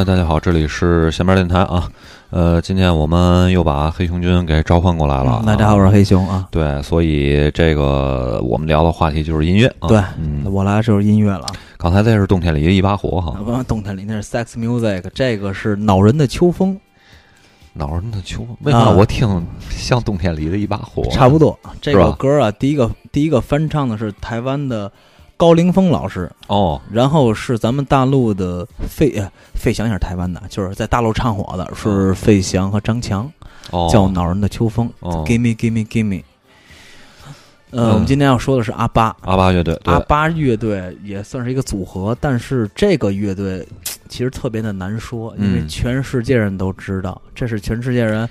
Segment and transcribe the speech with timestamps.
[0.00, 1.86] 哎，大家好，这里是闲边电台啊。
[2.30, 5.42] 呃，今天我们又把黑熊君给召唤过来了。
[5.46, 6.48] 大家好，我是黑熊啊。
[6.50, 9.66] 对，所以这个我们聊的话题就是音乐。
[9.78, 11.46] 啊对，嗯，我来就是音乐了。
[11.76, 13.38] 刚才那是冬天里的一把火哈。
[13.44, 16.80] 不，冬天里那是 Sex Music，这个是恼人的秋风。
[17.74, 21.02] 恼人的秋风，为啥我听像冬天里的一把火？
[21.10, 21.58] 差不多。
[21.82, 24.90] 这个歌啊，第一个第一个翻唱的是台湾的。
[25.40, 26.30] 高凌风老师。
[26.48, 29.10] 哦，然后是咱们大陆的费
[29.54, 33.26] 费翔也是台湾的，就是在大陆唱火的是费翔和张强，
[33.70, 33.88] 哦。
[33.90, 36.22] 叫《恼人的秋风》哦，Give me, give me, give me。
[37.70, 43.66] 呃，我们今天要说的是阿巴，阿巴乐队，阿巴乐队也算是一个组合，但是这个乐队。
[44.08, 48.28] 其实特别的难说，因为全世界人都知道，这是全世界人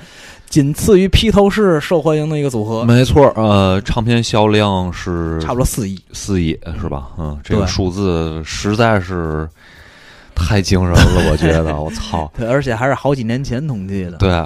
[0.50, 2.83] 仅次于披头士受欢迎的一个组合。
[2.83, 7.09] 没错，呃，唱片销量是差不多四亿，四亿是吧？
[7.17, 9.47] 嗯，这个数字实在是
[10.36, 12.31] 太惊人了， 我觉得，我操！
[12.36, 14.17] 对，而且还是好几年前统计的。
[14.17, 14.44] 对，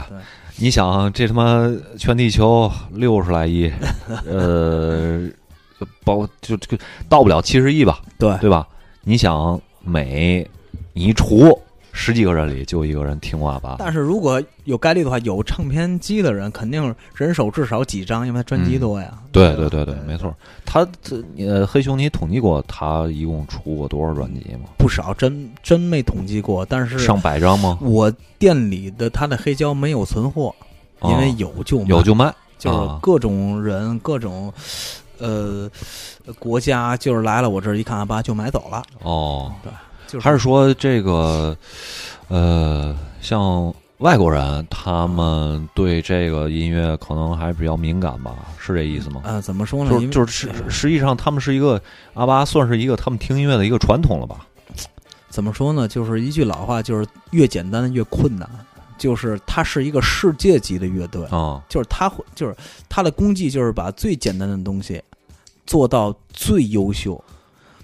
[0.58, 3.72] 你想，这他妈全地球六十来亿，
[4.30, 5.28] 呃，
[6.04, 8.02] 包就这个到不了七十亿吧？
[8.20, 8.68] 对，对吧？
[9.04, 10.48] 你想美。
[10.96, 11.60] 你一除
[11.96, 19.14] 十几个人里就一个人听过阿巴，但是如果有概率的话，有唱片机的人肯定人手至少几张，因为他专辑多呀。
[19.32, 20.36] 对对对对，没错。
[20.66, 24.70] 他这呃，黑熊，你统计过他一共出过多少专辑吗？
[24.78, 26.66] 不少，真真没统计过。
[26.66, 27.78] 但是上百张吗？
[27.80, 30.54] 我店里的他的黑胶没有存货，
[31.04, 34.52] 因为有就有就卖，就是各种人各种
[35.20, 35.70] 呃
[36.40, 38.82] 国家就是来了，我这一看阿巴就买走了。
[39.04, 39.72] 哦，对。
[40.20, 41.56] 还是说这个，
[42.28, 48.36] 呃，像外国人，他们对这个音乐可能还比较敏感吧？
[48.60, 49.22] 是这意思吗？
[49.24, 49.92] 呃，怎么说呢？
[49.92, 51.82] 就就是实实际上，他们是一个
[52.14, 54.46] 阿巴，算是一个他们听音乐的一个传统了吧？
[55.30, 55.88] 怎么说呢？
[55.88, 58.50] 就是一句老话，就是越简单越困难。
[58.96, 62.56] 就是它是一个世界级的乐队啊，就是他会，就是
[62.88, 65.02] 他的功绩，就是把最简单的东西
[65.66, 67.22] 做到最优秀。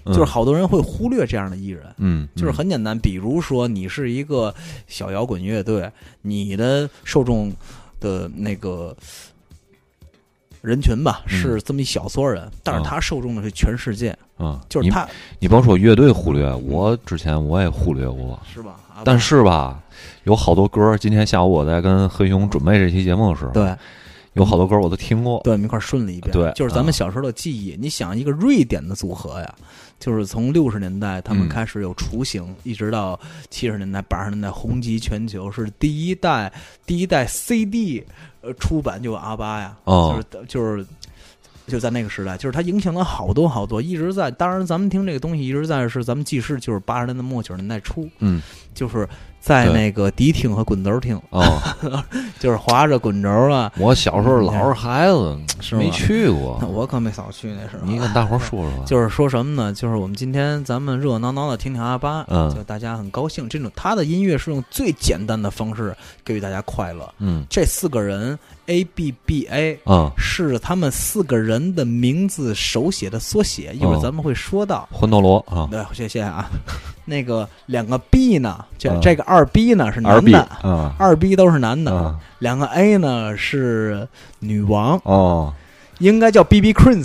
[0.06, 4.54] 就是好多人会忽略这样的艺人，嗯，就是很简单，比如说你是一个
[4.86, 5.90] 小摇滚乐队，
[6.22, 7.52] 你的受众
[8.00, 8.96] 的那个
[10.62, 15.08] 人群吧是这么一小撮人，但是他受众的是全世界，嗯，就是他，
[15.38, 18.80] 你甭说乐队忽略，我之前我也忽略过，是吧？
[19.04, 19.82] 但是吧，
[20.24, 23.74] 有好多歌，今天下午我在跟黑熊准备这期节目的时候，对。
[24.34, 26.30] 有好多歌我都听过，对，我们一块顺了一遍。
[26.32, 27.76] 对，就是咱们小时候的记忆。
[27.76, 29.54] 你想，一个瑞典的组合呀，
[30.00, 36.52] 就是从六十年代他们开始有雏形，一直到七十年代、八十年代红极全球，是第一代
[36.84, 38.02] 第一代 CD
[38.40, 40.86] 呃出版就有阿巴呀，就是就是
[41.66, 44.30] 就在那个时代，就是它影响了好多好多，一直在。
[44.30, 48.42] 当然，咱们听这个东西一直在是咱们记事，就是八十年代末九十年代初，嗯，
[48.74, 49.08] 就是。
[49.40, 51.60] 在那个迪厅和滚轴厅哦，
[52.38, 53.70] 就是滑着滚轴啊。
[53.76, 55.36] 我小时候老是孩子，
[55.72, 56.58] 没去过。
[56.72, 57.84] 我可没少去那时候。
[57.84, 58.84] 你跟大伙说说。
[58.86, 59.72] 就是说什么呢？
[59.72, 63.48] 就是我们今天咱们热热闹闹的听听阿巴，嗯，就大家很高兴。
[63.48, 67.12] 这种他的音乐是用最简单的方式给予大家快乐。
[67.18, 73.74] 嗯，这四个人 A B B A，嗯，是他们四个人的名字手写的缩写。
[73.74, 74.88] 一会儿咱们会说到。
[74.92, 76.48] 魂斗罗啊，对，谢谢啊。
[77.10, 78.64] 那个两个 B 呢？
[78.78, 80.48] 就这个二 B 呢是男的，
[80.96, 82.16] 二 B 都是男的。
[82.38, 84.08] 两个 A 呢是
[84.38, 85.52] 女王哦。
[86.00, 87.04] 应该叫 B B Queen，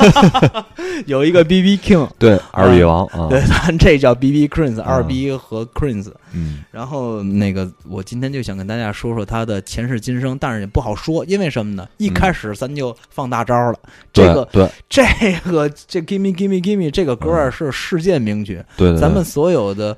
[1.06, 6.04] 有一个 B B King，对，二 B 王， 对，咱这叫 B B Queen，二 B 和 Queen。
[6.32, 11.86] 嗯，然后那个，我今天就想跟大家说说他的前世今生，但是也不好说，因为什么呢？
[11.98, 13.78] 一开始咱就放大招了，
[14.12, 15.02] 这个，对，这
[15.50, 19.96] 个这 Give Me Give Me Give Me 这个歌是世界名曲，对，咱们所有的，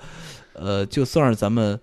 [0.54, 1.78] 呃，就算是咱们。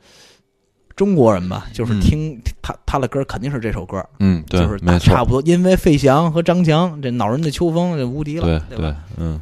[0.99, 4.05] 中国人吧，就是听他他的歌，肯定是这首歌。
[4.19, 5.41] 嗯，对，就是差不多。
[5.43, 9.39] 因为费翔和张强，这恼人的秋风，这无敌了，对对，嗯。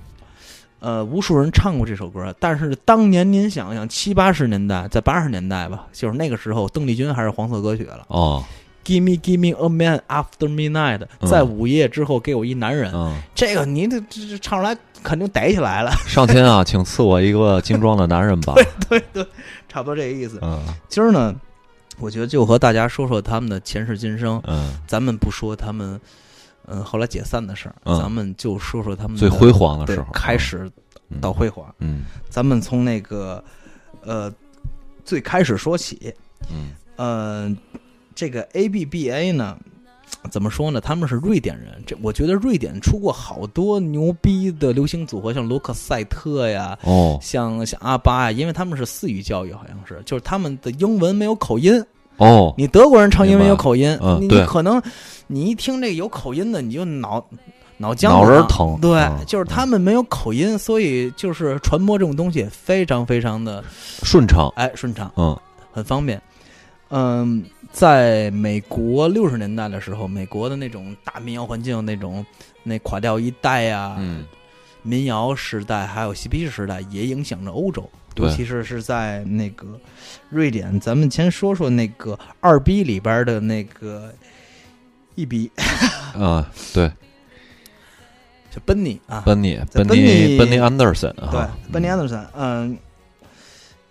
[0.80, 8.06] 呃，无数人唱过这首歌，但是当年您想想，七八十年代，在八十年代吧，就是那个时候，邓丽君还是黄色歌曲了。
[8.10, 8.44] 哦
[8.86, 12.94] ，Give me, give me a man after midnight，在午夜之后给我一男人。
[13.34, 15.92] 这个您这这唱出来肯定逮起来了。
[16.08, 18.54] 上天啊，请赐我一个精装的男人吧。
[18.88, 19.28] 对对对，
[19.68, 20.38] 差不多这个意思。
[20.44, 21.36] 嗯，今儿呢。
[22.00, 24.42] 我觉得就和大家说说他们的前世今生。
[24.46, 26.00] 嗯，咱们不说他们，
[26.66, 27.76] 嗯，后来解散的事儿。
[27.86, 30.70] 嗯，咱们就说说他们最辉煌的时候，开始
[31.20, 31.74] 到辉煌。
[31.80, 33.44] 嗯，咱们从那个
[34.02, 34.34] 呃
[35.04, 36.14] 最开始说起。
[36.52, 37.58] 嗯，呃，
[38.14, 39.58] 这个 A B B A 呢，
[40.28, 40.80] 怎么说呢？
[40.80, 51.84] 他们是瑞典人，这我觉得瑞典出过好多牛逼的流行组合，像罗克赛特呀，哦像像阿巴呀，因为他们是四语教育，好像是，就是他们的英文没有口音。
[52.18, 54.82] 哦，你德国人唱英文有口音，你可能
[55.28, 57.24] 你一听这个有口音的，你就脑
[57.78, 63.64] 脑浆脑仁疼对，嗯就是他们没有口音，所以就是传播这种东西非常非常的
[64.02, 65.38] 顺畅，哎顺畅，嗯
[65.72, 66.20] 很方便。
[66.90, 72.26] 嗯，在美国六十年代的时候，美国的那种大民谣环境，那种
[72.64, 74.26] 那垮掉一代呀、嗯
[74.84, 79.68] 民谣时代，还有嬉皮士时代，也影响着欧洲，尤其是是在那个
[80.30, 80.80] 瑞典。
[80.80, 84.14] 咱们先说说那个二逼里边的那个
[85.16, 85.52] 一逼
[86.16, 86.90] 啊，对，
[88.50, 92.78] 就奔尼啊，班尼在班尼班尼班尼安德森对啊，，班尼安德森，嗯。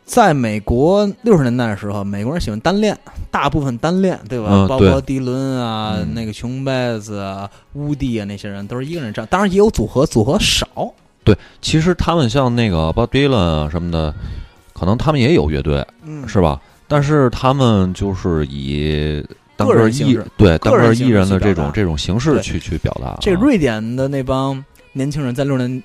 [0.07, 2.97] 在美国六十年代的时候，美国人喜欢单恋，
[3.31, 4.47] 大部分单恋，对吧？
[4.51, 9.27] 嗯包括迪伦啊、嗯那个琼贝斯啊、乌迪啊那些人，都是一个人唱。
[9.27, 10.67] 当然也有组合，组合少。
[11.25, 14.15] 对，其实他们像那个 Bob Dylan 啊什么的，
[14.73, 16.61] 可能他们也有乐队，嗯是吧？
[16.87, 19.27] 但是他们就是以
[19.57, 23.19] 单个个艺人对单个艺人的这种这种形式去去表达啊。
[23.21, 25.83] 这瑞典的那帮年轻人在六十年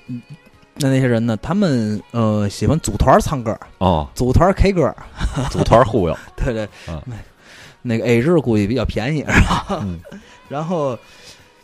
[0.76, 4.94] 那那些人呢，他们呃喜欢组团唱歌，哦，组团 K 歌，
[5.50, 7.16] 组团忽悠，对对，啊那
[7.82, 9.66] 那个 A 日估计比较便宜，是吧？
[9.82, 10.00] 嗯。
[10.48, 10.98] 然后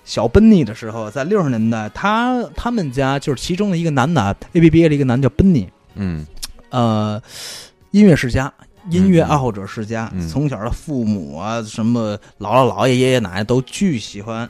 [0.04, 6.26] 小奔尼的时候，在六十年代，他他们家就是其中的一个男的，A B B A 的一个男的叫奔尼，嗯。
[6.70, 7.20] 呃，
[7.92, 8.52] 音乐世家。
[8.90, 9.28] 音乐嗯。
[9.28, 10.28] 爱好者世家，嗯。
[10.28, 14.48] 从小的父母啊，什么姥姥姥爷、爷爷奶奶都巨喜欢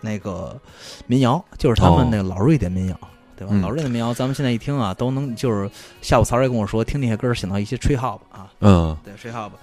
[0.00, 0.58] 那个
[1.06, 2.08] 民谣，就是他们哦。
[2.10, 2.98] 那个老瑞典民谣，
[3.38, 3.52] 对吧？
[3.54, 5.70] 嗯老瑞典民谣，咱们现在一听啊，都能就是
[6.02, 9.56] 下午曹瑞跟我说，听那些歌想到一些吹号吧啊，嗯，对，吹号吧，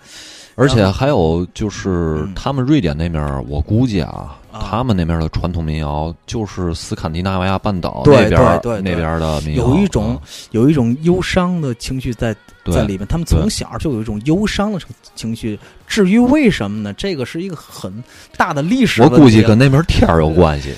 [0.56, 10.22] 而且还有就是嗯他们瑞典那边儿，我估计啊，啊他们那边的传统民谣就是斯堪的纳维亚半岛那边儿对对对那边儿的民谣，有一种啊
[10.52, 12.34] 有一种忧伤的情绪在
[12.72, 14.80] 在里面，他们从小就有一种忧伤的
[15.14, 15.60] 情绪。
[15.88, 16.92] 至于为什么呢？
[16.94, 18.04] 这个是一个很
[18.38, 19.10] 大的历史我。
[19.10, 20.74] 估计跟那边天儿有关系。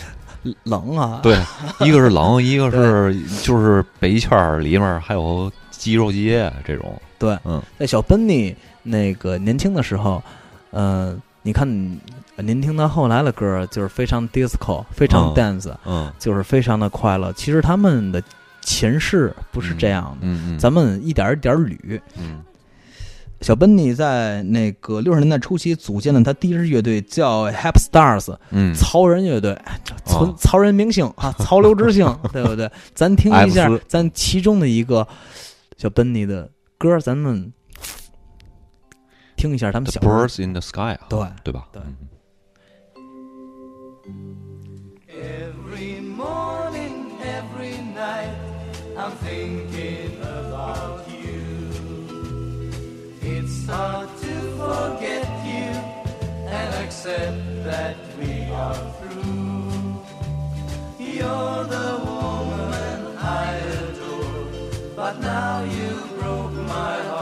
[0.63, 1.37] 冷啊，对，
[1.85, 6.99] 一个是冷，一个是就是北圈儿里面还有肌肉街这种。
[7.19, 10.21] 对，嗯在小奔尼那个年轻的时候，
[10.71, 11.67] 呃，你看
[12.35, 17.33] 呃您听他后来的歌，就是非常 disco，非常嗯 dance，、嗯就是非常的快乐。
[17.33, 18.21] 其实他们的
[18.61, 21.99] 前世不是这样的，嗯嗯，咱们一点一点捋。
[23.39, 28.73] 嗯小奔尼在那个六十年代初期组建了他第一支乐队，叫 Happy Stars，嗯。
[28.73, 29.55] 曹人乐队，
[30.05, 30.35] 曹哦。
[30.39, 32.03] 曹人明星啊，曹刘之星，
[32.33, 32.69] 对不对？
[32.95, 35.07] 咱听一下咱其中的一个
[35.77, 36.49] 小奔尼的
[36.79, 37.53] 歌，咱们
[39.35, 41.67] 听一下他们 The 小 Birds in the Sky，啊对对吧？
[41.71, 41.81] 对。
[41.85, 41.95] 嗯
[53.49, 55.71] It's hard to forget you
[56.51, 60.03] and accept that we are through.
[60.99, 64.51] You're the woman I adore,
[64.97, 67.16] but now you broke my heart.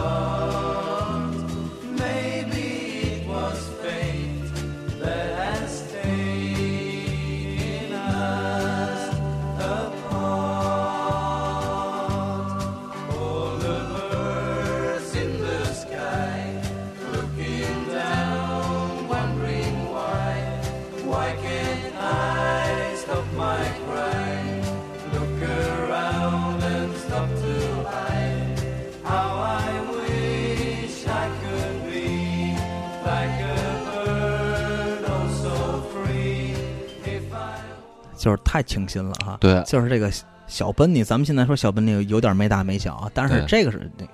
[38.25, 39.37] 就是太清新了哈。
[39.39, 39.61] 对。
[39.67, 40.11] 就是这个
[40.47, 44.11] 小奔尼，咱们现在说小奔尼有点没大没小啊，但是这个是那个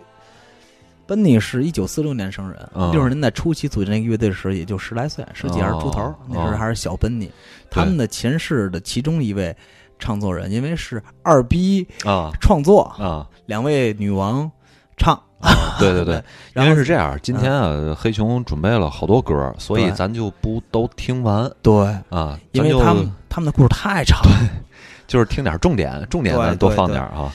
[1.08, 2.92] 奔尼是一九四六年生人，嗯。
[2.92, 7.32] 六十年代初期组建这个乐队的时候也就十来岁，十几二十出头，哦那时候还是小奔尼。
[7.70, 9.56] 他们的前世的其中一位
[9.98, 12.32] 唱作人，因为是二逼啊。
[12.42, 13.26] 创作，啊。
[13.46, 14.52] 两位女王
[14.98, 15.76] 唱，啊！
[15.80, 16.24] 对对对，
[16.56, 24.22] 因为 是这样，今天啊，黑熊准备了好多歌儿，所以咱就不都听完对，啊，因为他们他们的故事太长，
[25.08, 27.32] 就是听点重点，重点咱多放点儿啊。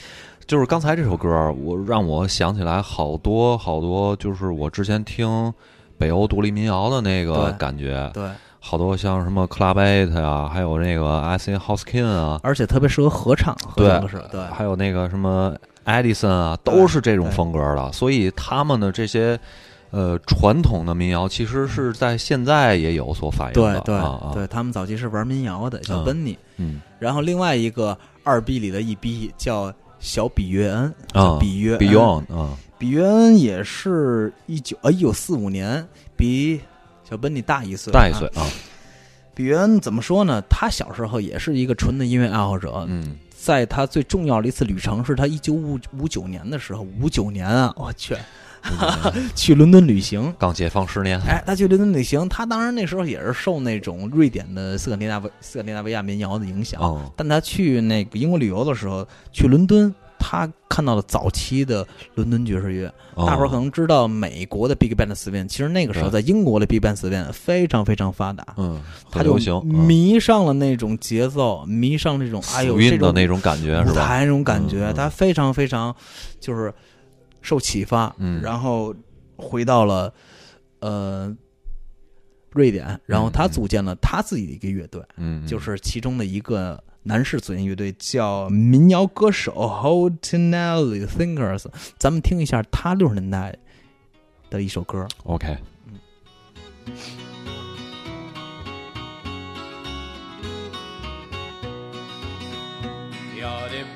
[0.47, 5.53] 就是刚才这首歌，我让我想起来好多好多，就是我之前听
[5.99, 8.29] 北欧独立民谣的那个感觉，对，
[8.61, 15.53] 好多像什么 Club Eight 呀，还有那个 S N Housekin 啊，而且特别适合合唱，合对对，还有那个什么
[15.87, 19.39] Edison 啊，都是这种风格的，所以他们的这些
[19.91, 23.81] 呃传统的民谣，其实是在现在也有所反映的。
[23.81, 26.81] 对对对，他们早期是玩民谣的小嗯奔尼，嗯。
[26.99, 36.61] 然后另外一个二 B 里的一 B 叫小比约恩，啊叫比约恩，Beyond 啊，比约恩也是一九呃一九四五年，比
[37.09, 37.95] 小奔尼大一岁，啊。
[37.95, 38.45] 大一岁啊，
[39.35, 40.43] 比约恩怎么说呢？
[40.51, 43.17] 他小时候也是一个纯的音乐爱好者，嗯
[43.47, 48.17] 在他最重要的一次旅程是他一九五五九年的时候，五九年啊，我去，
[49.37, 50.35] 去伦敦旅行。
[50.37, 56.83] 刚解放十年，哎，他去伦敦旅行，他当然那时候也是受那种瑞典的斯堪的纳维斯堪的纳维亚民谣的影响。
[56.83, 62.93] 哦，但他去那个英国旅游的时候，去伦敦，他看到了早期的伦敦爵士乐。
[63.17, 68.47] 大伙儿可能知道美国的 Big Band 四变，其实那个时候在英国的 Big Band 四变非常非常发达。
[68.59, 73.93] 嗯，他就迷上了那种节奏，迷上这种哎呦死这种那种感觉是吧？
[73.93, 75.95] 舞台那种感觉，他非常非常
[76.39, 76.73] 就是
[77.41, 78.95] 受启发，嗯然后
[79.37, 80.13] 回到了
[80.81, 81.35] 呃
[82.51, 93.57] 瑞典，然后他嗯组建了他自己的一个乐队，嗯，嗯就是其中的一个男士组建乐队叫民谣歌手 Hotinelli Thinkers，咱们听一下他六十年代
[94.51, 95.07] 的一首歌。
[95.23, 95.57] OK，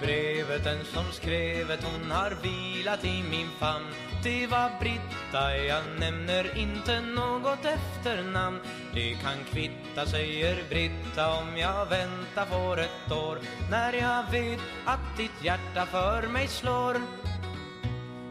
[0.00, 3.87] brevet den som skrevet hon har vilat i min famn.
[4.23, 8.61] Det var Britta, jag nämner inte något efternamn.
[8.95, 13.38] Det kan kvitta, säger Britta, om jag väntar får ett år.
[13.71, 17.00] När jag vet att ditt hjärta för mig slår.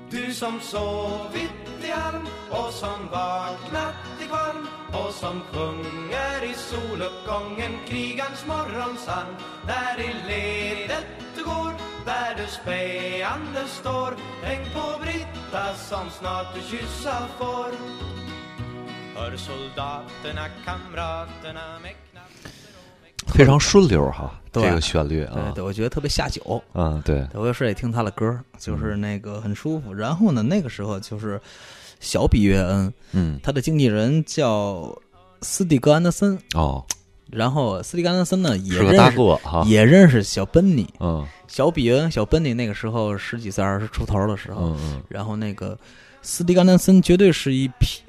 [0.09, 7.73] Du som sovit i halm och som vaknat i kvalm och som sjunger i soluppgången
[7.87, 9.35] krigarns morgonsang
[9.67, 11.05] Där i ledet
[11.35, 11.73] du går,
[12.05, 17.71] där du spejande står Tänk på Britta som snart du kyssa får.
[19.15, 21.95] Hör soldaterna, kamraterna med
[23.33, 26.61] 非常顺溜哈，这个旋律啊，对对，我觉得特别下酒。
[26.73, 29.93] 嗯，对，我有时也听他的歌，就是那个很舒服。
[29.93, 31.39] 然后呢，那个时候就是
[31.99, 34.95] 小比约恩，嗯，他的经纪人叫
[35.41, 36.83] 斯蒂格安德森，哦，
[37.29, 41.25] 然后斯蒂格安德森呢也是个大认识哈，也认识小奔尼，嗯。
[41.47, 45.75] 小比约恩、小奔尼那个时候十几岁、二十出头的时候，嗯嗯，然后那个
[46.21, 48.03] 斯蒂格安德森绝对是一匹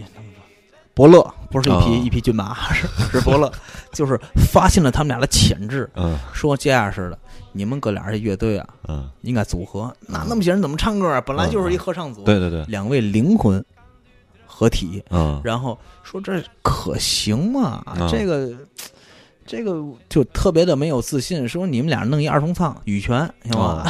[0.94, 3.50] 伯乐，不是一匹、哦一匹骏马， 是是伯乐，
[3.92, 4.18] 就是
[4.52, 7.18] 发现了他们俩的潜质，嗯说这样似的，
[7.52, 9.94] 你们哥俩这乐队啊，嗯，应该组合。
[10.00, 11.20] 那那么些人怎么唱歌啊？
[11.20, 13.64] 本来就是一合唱组，对对对，两位灵魂
[14.46, 17.82] 合体，嗯然后说这可行吗？
[17.96, 18.52] 嗯这个
[19.46, 23.84] 这个就特别的没有自信，说你们俩弄一二重唱羽泉行吗？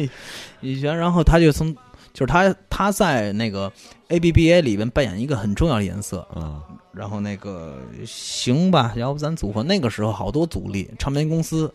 [0.60, 1.74] 羽泉，然后他就从
[2.12, 3.72] 就是他他在那个
[4.08, 6.60] A B B A 里边扮演一个很重要的颜色，嗯
[6.92, 9.62] 然后那个行吧，要不咱组合。
[9.62, 11.72] 那个时候好多阻力，唱片公司，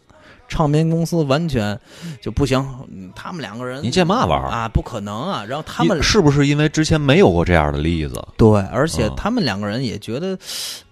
[0.50, 1.80] 唱片公司完全
[2.22, 2.60] 就不行。
[2.90, 4.68] 嗯他们两个人，你这嘛玩意儿啊？
[4.68, 5.46] 不可能啊！
[5.46, 10.38] 然后他们是不是因为之前没有过这样的例子，对，而且嗯他们两个人也觉得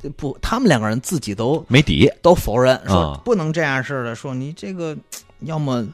[0.03, 2.10] 呃不，他们两个人自己都没底？
[2.21, 4.95] 都否认说啊不能这样似的，说你这个
[5.41, 5.86] 要么。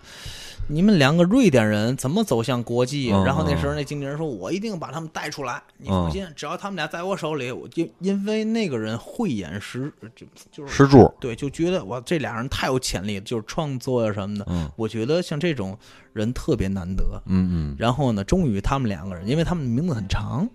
[0.69, 3.11] 你们两个瑞典人怎么走向国际？
[3.11, 14.45] 嗯然后那时候那经纪人说：“我一定把他们带出来，你放心，只要他们俩在我手里，我就因为那个人慧眼识，就就是石柱，对，就觉得哇，这俩人太有潜力了，就是创作呀什么的。
[14.49, 15.77] 嗯我觉得像这种
[16.13, 17.03] 人特别难得。
[17.25, 20.47] 嗯嗯然后呢，终于他们两个人，因为他们的名字很长，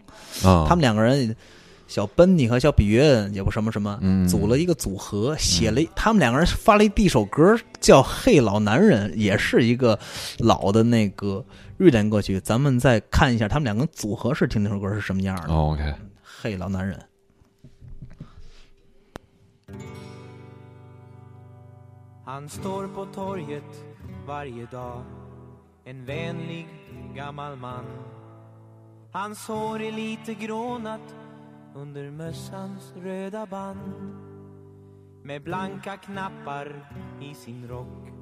[0.44, 1.34] 啊，他们两个人，
[1.92, 4.26] 小奔尼和小比约恩也不什么什么，嗯。
[4.26, 9.98] 组了一个组合，写了一，他们两个人发了一第一首歌叫《嘿老男人》，也是一个
[10.38, 11.44] 老的那个
[11.76, 12.40] 瑞典歌曲。
[12.40, 15.52] 咱们再看一下他们两个组合是听那首歌是什么样的。
[15.52, 16.98] 哦 OK，嘿老男人
[22.24, 23.68] ，Han står på torget
[24.26, 25.02] varje dag
[25.84, 26.66] En vänlig
[27.14, 27.84] gammal man.
[29.12, 31.00] Hans hår är lite grånat
[31.74, 34.14] under mössans röda band.
[35.22, 38.12] Med blanka knappar i sin rock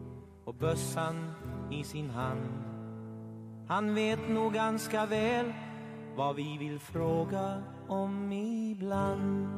[0.45, 1.31] och bössan
[1.71, 2.71] i sin hand.
[3.69, 5.53] Han vet nog ganska väl
[6.17, 9.49] vad vi vill fråga om ibland.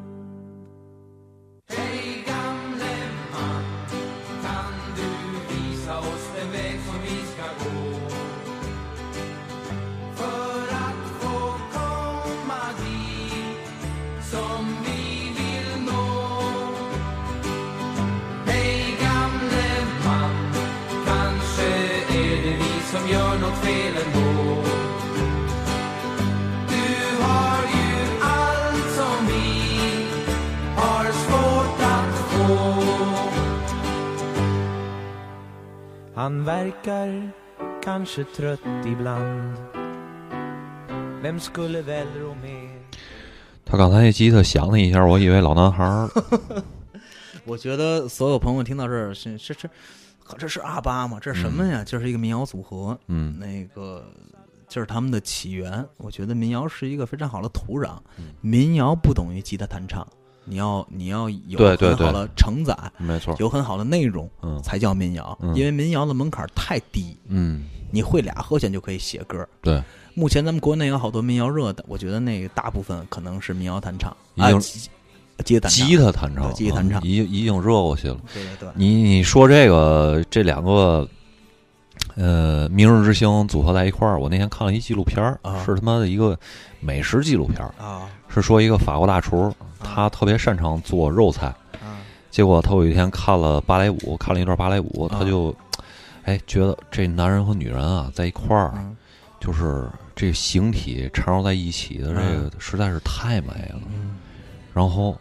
[1.69, 2.95] Hej gamle
[3.33, 3.65] man
[4.43, 5.11] kan du
[5.55, 7.99] visa oss den väg som vi ska gå?
[10.15, 10.62] För
[36.23, 37.33] Han verkar
[37.85, 39.57] kanske trött ibland
[41.23, 42.71] Vem skulle väl rå med
[43.64, 46.09] 他刚才那吉他响了一下，我以为老男孩儿。
[47.45, 49.69] 我觉得所有朋友听到这儿是是是，
[50.38, 51.19] 这是阿巴吗？
[51.21, 51.83] 这是什么呀？
[51.85, 54.05] 这是一个民谣组合，嗯那个
[54.69, 55.85] 就是他们的起源。
[55.97, 60.07] 我觉得民谣是一个非常好的土壤，嗯民谣不等于吉他弹唱，
[60.45, 63.35] 你要你要有很好的承载，没错。
[63.39, 65.37] 有很好的内容，嗯才叫民谣。
[65.41, 69.47] 嗯因为民谣的门槛太低，嗯，你会俩和弦就可以写歌。
[69.61, 69.83] 对，
[70.15, 74.89] 目前咱们国内有好多民谣热的，我觉得那个大部分可能是民谣弹唱啊，吉
[75.45, 78.17] 吉他弹唱吉他弹唱，吉他弹唱嗯已经已经热过去了。
[78.35, 81.09] 对对对，你你说这个这两个，
[82.14, 86.38] 呃，明日之星组合在一块儿，我那天看了一纪录片儿，啊是他妈的一个
[86.80, 95.54] 美食纪录片儿，啊是说一个法国大厨，他特别擅长做肉菜，啊结果他有一天看了芭蕾舞，看了一段芭蕾舞，啊他就，
[96.25, 98.97] 哎，觉得这男人和女人啊在一块儿，嗯
[99.40, 103.80] 就是这形体缠绕在一起的这个实在是太美了。
[103.92, 104.16] 嗯，
[104.73, 105.18] 然后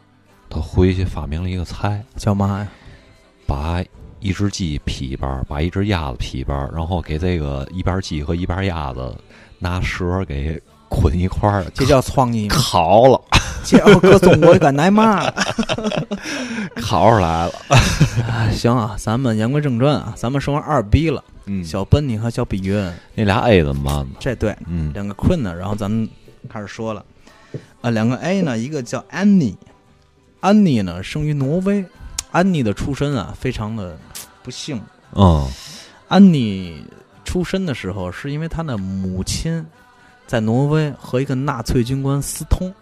[0.47, 2.67] 他回去发明了一个菜，叫嘛呀？
[3.47, 3.83] 把
[4.22, 9.13] 一只鸡劈一半儿，把一只鸭子劈一半儿，然后给这个一半鸡和一半鸭子
[9.60, 12.56] 拿蛇给捆一块儿，这叫创意吗？
[12.56, 13.20] 烤了，
[13.66, 15.34] 这要搁中国敢挨骂了。
[16.81, 17.53] 烤出来了。
[18.29, 24.10] 哎行啊，咱们言归正传啊，咱们说完二 B 了，嗯小奔你和小比云，那俩 A 怎么办呢？
[24.20, 26.07] 这对嗯两个困呢，然后咱们
[26.50, 27.03] 开始说了。
[27.81, 29.57] 啊，两个 A 呢，一个叫安妮，
[30.40, 31.84] 安妮呢生于挪威，
[32.31, 33.98] 安妮的出身啊非常的
[34.44, 34.82] 不幸。
[35.12, 35.50] 哦
[36.08, 36.86] 安妮
[37.24, 39.66] 出生的时候，是因为她的母亲
[40.27, 42.74] 在挪威和一个纳粹军官私通。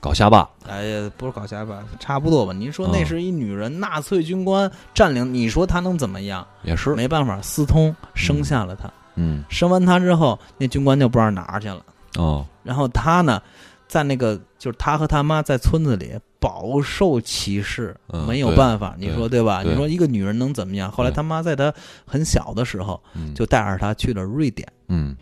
[0.00, 0.48] 搞瞎吧。
[0.66, 2.52] 哎呀，不是搞瞎吧，差不多吧。
[2.52, 6.46] 您说那嗯是一女人，纳粹军官占领，你说她能怎么样？
[6.62, 8.90] 也是，没办法，私通生下了她。
[9.16, 11.82] 嗯生完她之后，那军官就不知道哪儿去了。
[12.16, 13.42] 哦然后她呢，
[13.88, 19.62] 在那个就是她和她妈在村子里饱受歧视，嗯没有办法，你说对吧？
[19.64, 20.90] 你说一个女人能怎么样？
[20.92, 21.72] 后来他妈在她
[22.06, 25.16] 很小的时候嗯就带着她去了瑞典，嗯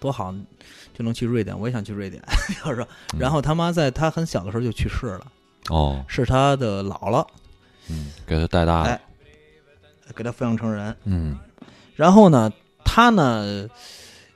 [0.00, 0.32] 多好，
[0.96, 1.58] 就能去瑞典。
[1.58, 2.22] 我也想去瑞典，
[2.64, 2.86] 要 说。
[3.14, 5.26] 嗯然后他妈在她很小的时候就去世了，
[5.70, 7.26] 哦是她的姥姥
[7.90, 9.00] 嗯，给他带大哎。
[10.14, 10.94] 给她抚养成人。
[11.04, 11.36] 嗯
[11.96, 12.52] 然后呢，
[12.84, 13.68] 她呢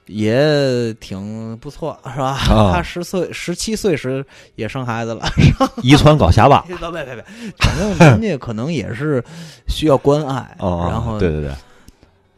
[0.09, 2.33] 也挺不错，是吧？
[2.51, 4.25] 啊她十岁、十七岁时
[4.57, 5.25] 也生孩子了。
[5.83, 6.65] 遗传搞瞎吧。
[6.69, 7.25] 别别别别，
[7.59, 9.23] 反正人家可能也是
[9.69, 10.57] 需要关爱。
[10.59, 11.53] 哦，然后对对对，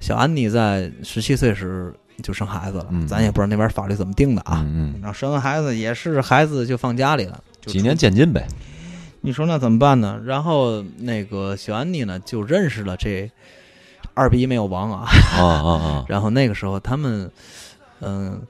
[0.01, 4.63] 小安妮在十七岁时就生孩子了，嗯咱也不知道那边法律怎么定的啊。
[4.67, 8.47] 嗯嗯，然后生完孩子也是孩子就放家里了，几年渐进呗。
[9.23, 10.21] 你说那怎么办呢？
[10.25, 13.31] 然后那个小安妮呢就认识了这
[14.15, 15.07] 二逼没有王啊。
[15.37, 17.31] 啊啊啊， 然后那个时候他们
[18.01, 18.41] 嗯、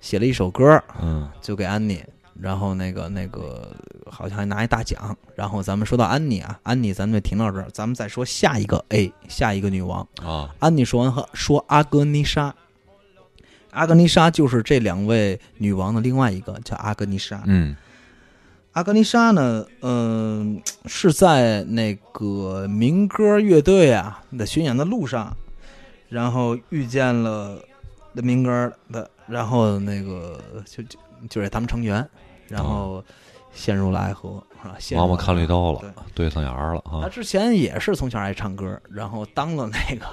[0.00, 2.02] 写了一首歌，嗯就给安妮。
[2.40, 3.70] 然后那个那个
[4.10, 5.16] 好像还拿一大奖。
[5.36, 10.06] 然后咱们说到安妮啊，安妮咱们就停到这儿，咱们再说下一个哎下一个女王。
[10.24, 12.54] 啊安妮说完和说阿格尼莎，
[13.70, 17.42] 阿格尼莎就是这两位女王的另外一个，叫阿格尼莎。
[17.44, 17.76] 嗯
[18.72, 25.36] 阿格尼莎呢，嗯、是在那个民歌乐队啊的巡演的路上，
[26.08, 27.62] 然后遇见了
[28.14, 30.98] 的民歌的，然后那个就就
[31.28, 32.06] 就是他们成员，
[32.48, 33.02] 然后
[33.52, 34.74] 陷入了爱河，是吧？
[34.78, 37.08] 陷入了王八看绿豆了，对上眼儿了啊他啊。
[37.08, 40.06] 之前也是从小爱唱歌，然后当了那个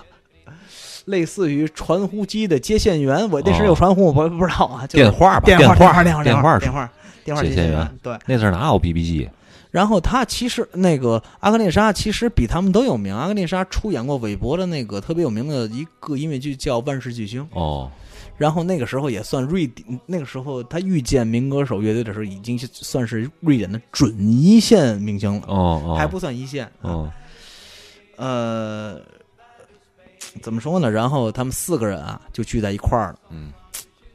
[1.05, 3.29] 类似于传呼机的接线员。
[3.29, 6.91] 我那时候有传呼，我不不知道啊，电话吧，电话，电话电话电话
[7.23, 7.97] 电话接线员。
[8.01, 9.29] 对，那阵儿哪有 BB 机？
[9.71, 13.15] 然后他其实那个阿格丽莎其实比他们都有名。
[13.15, 17.91] 阿格丽莎出演过韦伯的那个特别有名的一个音乐剧叫《万事巨星》，哦，
[18.36, 26.65] 然后那个时候也算瑞典，那个时候他遇见民歌手乐队的时候，已经是算是瑞典的准一线明星了，哦哦，还不算一线。
[26.65, 27.12] 啊哦，
[28.17, 28.99] 呃，
[30.41, 30.89] 怎么说呢？
[30.89, 33.53] 然后他们四个人啊就聚在一块儿了，嗯，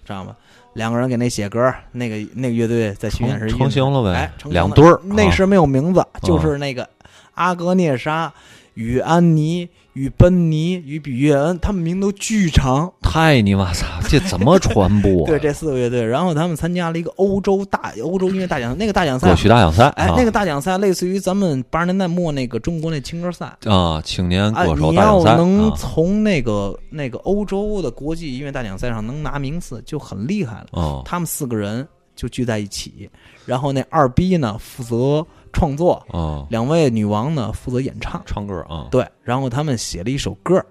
[0.05, 0.37] 知道吗？
[0.75, 4.53] 两个人给那写歌，那个那个乐队在巡演时成成型了呗哎，成了。
[4.53, 6.89] 两对那时没有名字，就是那个
[7.35, 8.33] 阿格涅莎
[8.75, 12.93] 与安妮与奔尼与比约恩，他们名都巨长。
[13.01, 15.27] 太你妈操，这怎么传播啊？
[15.31, 23.47] 对，这四个乐队，然后他们参加了一个欧洲大欧洲音乐大奖，那个大奖赛歌，曲大奖赛，哎，啊那个大奖赛类似于咱们八十年代末那个中国那青歌赛。
[23.65, 30.67] 啊，青年啊，歌手你大奖赛要能啊从那个那个欧洲的国际音乐大奖赛上能拿名次，就很厉害了。
[30.73, 33.09] 哦他们四个人就聚在一起，
[33.47, 38.21] 然后那二逼呢负责创作，哦，两位女王呢负责演唱。
[38.27, 40.63] 唱歌啊，对，然后他们写了一首歌，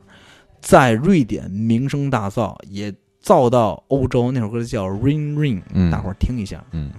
[0.62, 4.32] 在瑞典名声大噪，也造到欧洲。
[4.32, 6.64] 那首歌叫《Ring Ring》，嗯大伙儿听一下。
[6.72, 6.92] 嗯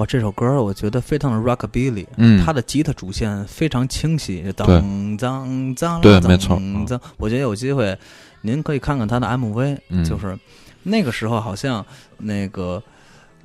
[0.00, 2.42] 哇，这首歌我觉得非常的 rockabilly，嗯。
[2.42, 4.52] 它的吉他主线非常清晰，对。
[4.52, 6.56] 当当当，对没错。
[6.58, 6.98] 嗯当。
[7.18, 7.96] 我觉得有机会
[8.40, 10.02] 您可以看看他的 MV，、嗯。
[10.02, 10.38] 就是
[10.82, 11.84] 那个时候好像
[12.16, 12.82] 那个。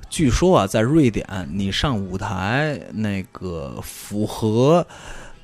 [0.08, 4.86] 据说啊，在瑞典，你上舞台那个符合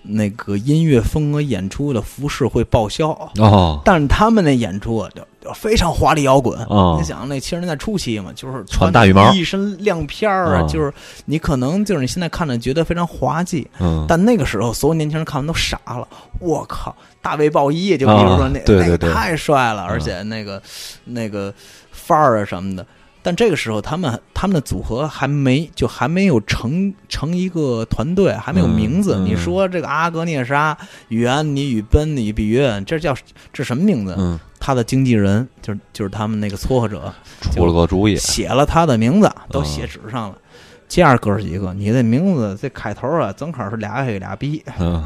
[0.03, 6.59] 那个音乐风格演出的服饰会报销，哦，但是他们那演出啊，就就非常华丽摇滚。
[6.65, 10.93] 哦你想那七十年代初期嘛，就是穿大羽毛一身亮片儿就是
[11.27, 16.07] 你可能就是你现在看着觉得非常滑稽，嗯，但那个时候所有年轻人看完都傻了。
[16.41, 20.61] 我靠，大卫鲍伊，就比如说那、啊对对那个太帅了，嗯而且那个
[21.05, 21.55] 那个
[21.93, 22.85] 范儿啊什么的。
[23.22, 29.14] 但这个时候，他们他们的组合还没就还没有成成一个团队，还没有名字。
[29.16, 30.76] 嗯嗯你说这个阿格涅莎、
[31.08, 33.14] 与安妮、与奔尼、比约，这叫
[33.52, 34.14] 这什么名字？
[34.18, 40.37] 嗯，他的经纪人就是就是他们那个撮合者，出了个主意，写了他的名字，都嗯写纸上了。
[40.88, 45.02] 这样哥儿几个，你这名字这开头啊，正好是俩 A 俩 B，嗯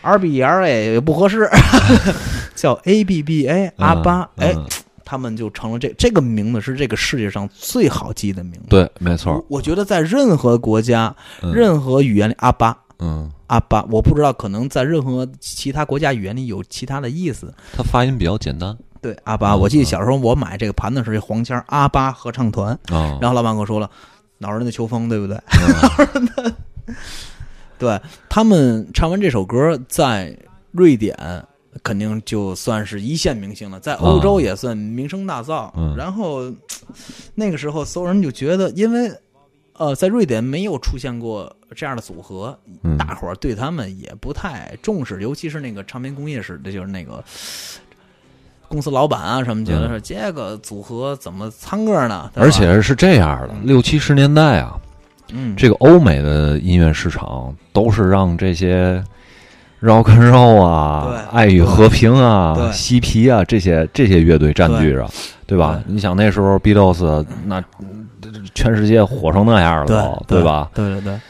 [0.00, 1.48] 二 B 二 A 也不合适，
[2.54, 4.66] 叫 A B B A 阿巴，哎，嗯
[5.04, 8.66] 他们就成了这这个名字是这个世界上最好记的名字。
[8.68, 9.34] 对，没错。
[9.34, 11.52] 我，我觉得在任何国家、嗯。
[11.52, 17.52] 任何语言里，阿巴嗯，阿巴，我不知道，可能在任何其他国家语言里有其他的意思。
[17.76, 18.76] 它发音比较简单。
[19.00, 23.90] 对，阿巴，嗯我记得小时候我买这个盘子是一黄腔阿巴合唱团，啊，然后老板跟我说了，
[24.38, 25.36] 恼人的秋风，对不对？
[26.46, 26.54] 嗯。
[27.76, 30.34] 对他们唱完这首歌，在
[30.70, 31.16] 瑞典
[31.82, 35.70] 肯定就算是一线明星了，在欧洲也算名声大噪。
[35.76, 36.52] 嗯然后
[37.34, 39.12] 那个时候，所有人就觉得，因为
[39.74, 47.22] 呃，在瑞典没有出现过这样的组合，嗯大伙儿对他们也不太重视，尤其是那个唱片工业时的，就是那个。
[48.66, 52.28] 公司老板啊，什么觉得嗯说这个组合怎么参个呢？
[52.34, 54.74] 而且是这样的，六七十年代啊，
[55.32, 59.04] 嗯，这个欧美的音乐市场都是让这些
[59.84, 65.06] rock and roll 啊、爱与和平啊对、嬉皮啊这些这些乐队占据着，
[65.46, 65.58] 对。
[65.58, 65.80] 吧？
[65.84, 65.92] 对。
[65.94, 67.62] 你想那时候 Beatles 那
[68.54, 70.70] 全世界火成那样了对都，对吧？
[70.74, 71.00] 对对。
[71.02, 71.20] 对，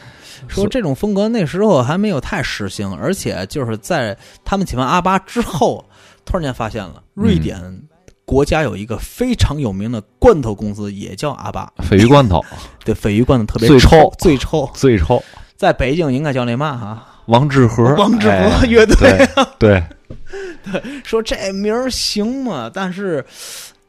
[0.47, 5.85] 说这种风格那时候还没有太时兴，而且就是在他们喜欢阿巴之后，
[6.25, 7.83] 突然间发现了瑞典
[8.25, 12.45] 国家有一个非常有名的罐头公司，也叫阿巴，鲱鱼罐头。
[12.85, 15.23] 对，鲱鱼罐头特别最臭臭，最臭，最臭，
[15.57, 19.29] 在北京应该叫那嘛哈，王志和，王致和 哎乐队。
[19.59, 19.83] 对
[20.73, 22.71] 对，说这名儿行吗？
[22.73, 23.25] 但是，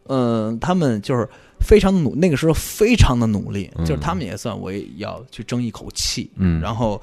[0.07, 1.27] 嗯、他们就是
[1.59, 7.01] 非常努，那个时候非常的努力，嗯就是他们也算我也要去争一口气，嗯，然后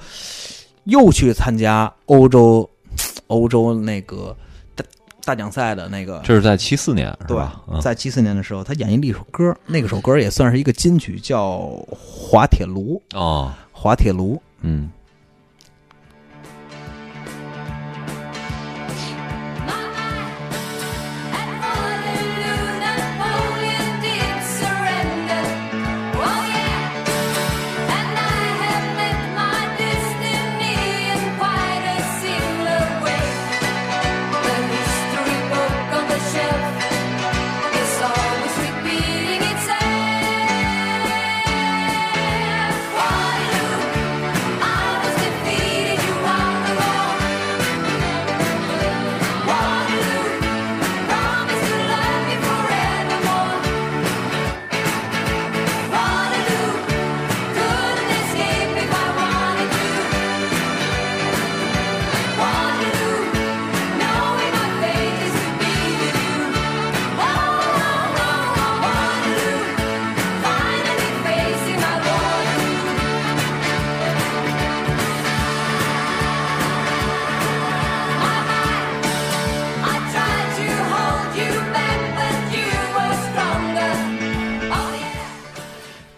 [0.85, 2.67] 又去参加欧洲
[3.27, 4.35] 欧洲那个
[4.75, 4.85] 大
[5.25, 6.21] 大奖赛的那个。
[6.23, 7.61] 这是在七四年是对吧？
[7.67, 11.57] 嗯在七四年的时候，他演绎了一首歌，那个首歌也算是一个金曲，叫
[11.95, 13.01] 《滑铁卢》。
[13.17, 14.89] 哦，滑铁卢，嗯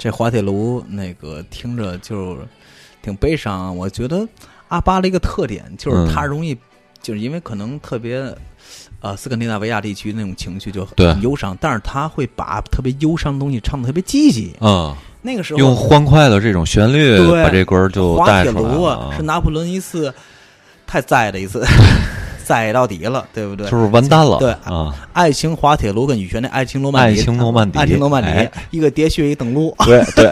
[0.06, 2.38] 这滑铁卢那个听着就
[3.02, 3.76] 挺悲伤。
[3.76, 4.24] 我觉得
[4.68, 6.56] 阿巴的一个特点就是嗯他容易，
[7.02, 8.32] 就是因为可能特别。
[9.02, 14.56] 呃，斯堪的纳维亚地区那种情绪就很忧伤，但是他会把特别忧伤的东西唱的特别积极。
[14.62, 20.12] 嗯，那个时候用欢快的这种旋律把这歌就滑铁带出来了卢啊，是拿破仑一次
[20.88, 21.64] 太在的一次，
[22.46, 23.70] 栽到底了，对不对？
[23.70, 30.32] 就是完蛋了，对啊，爱情滑铁卢跟羽泉的爱情罗曼底，爱情罗曼底爱情罗曼底，哎一个喋血，一个登陆，对对，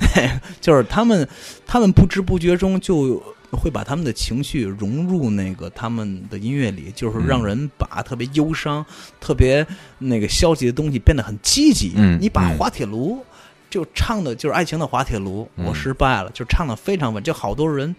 [0.60, 1.26] 就是他们，
[1.66, 8.84] 他们不知不觉中就会把他们的情绪融入那个他们的音乐里，就是嗯让人把特别忧伤、
[9.20, 9.64] 特别
[9.98, 11.92] 那个消极的东西变得很积极。
[11.94, 13.24] 嗯你把嗯滑铁卢
[13.70, 17.94] 就唱的就是爱情的滑铁卢，嗯我失败了，就唱的非常稳，就好多人。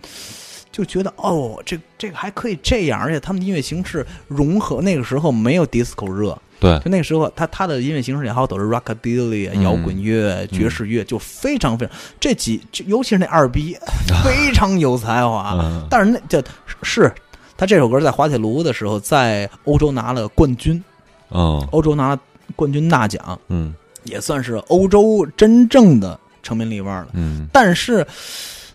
[0.76, 4.82] 就觉得哦，这这个还可以这样，而且他们的音乐形式融合。
[4.82, 6.78] 那个时候没有 disco 热，对。
[6.80, 9.64] 就那个时候，他他的音乐形式也好，都是 rockabilly、嗯。
[9.64, 13.78] 摇滚乐、爵士乐，就非常非常这几，就尤其是那二逼，
[14.22, 15.58] 非常有才华。
[15.62, 15.88] 嗯。
[15.90, 16.44] 但是那这
[16.84, 17.10] 是
[17.56, 20.84] 他这首歌在滑铁卢的时候，在欧洲拿了冠军，
[21.32, 21.66] 嗯。
[21.72, 22.20] 欧洲拿了
[22.54, 23.74] 冠军大奖，嗯。
[24.04, 27.08] 也算是欧洲真正的成名立万了。
[27.14, 27.48] 嗯。
[27.54, 28.06] 但是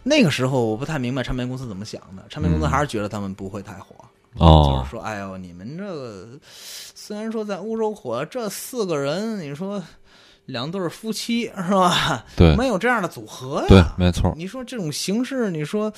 [0.02, 3.94] 那个时候我不太明白唱片公司怎么想的，唱片公司嗯还是觉得他们不会太火。
[4.36, 6.28] 就哦是说，哎呦，你们这个
[6.94, 9.82] 虽然说在欧洲火，这四个人，你说
[10.46, 12.24] 两对儿夫妻是吧？
[12.36, 13.66] 对没有这样的组合呀。
[13.68, 14.32] 对，没错。
[14.36, 15.92] 你说这种形式，你说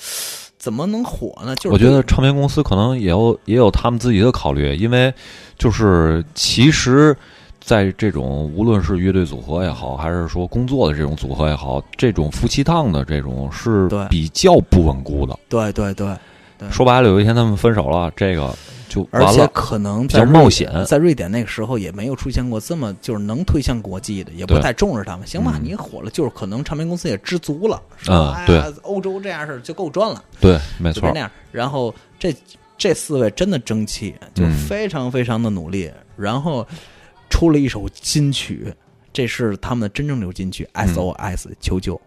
[0.57, 1.55] 怎么能火呢？
[1.57, 5.13] 就是我觉得唱片公司可能也有也有他们自己的考虑，因为
[5.59, 7.15] 就是其实，
[7.63, 15.37] 在这种无论是乐队组合也好，还是说工作的这种组合也好，这种夫妻档的这种是比较不稳固的。
[15.47, 16.13] 对对对，
[16.57, 18.53] 对说白了，有一天他们分手了，这个
[18.89, 19.47] 就而且。
[19.53, 25.25] 可能比较冒险在瑞典那个时候也没有出现过这么就是能推向国际的，也不太重视他们。
[25.25, 30.21] 行吧，嗯你火了，就是可能唱片公司也知足了，嗯说哎呀对欧洲这样事儿就够赚了。
[30.41, 31.19] 对，没错那。
[31.21, 31.31] 样。
[31.51, 32.35] 然后这
[32.77, 36.67] 这四位真的争气，就嗯非常非常的努力，然后
[37.33, 38.71] 出了一首金曲，
[39.11, 41.99] 这是他们的真正流金曲嗯，SOS 求救。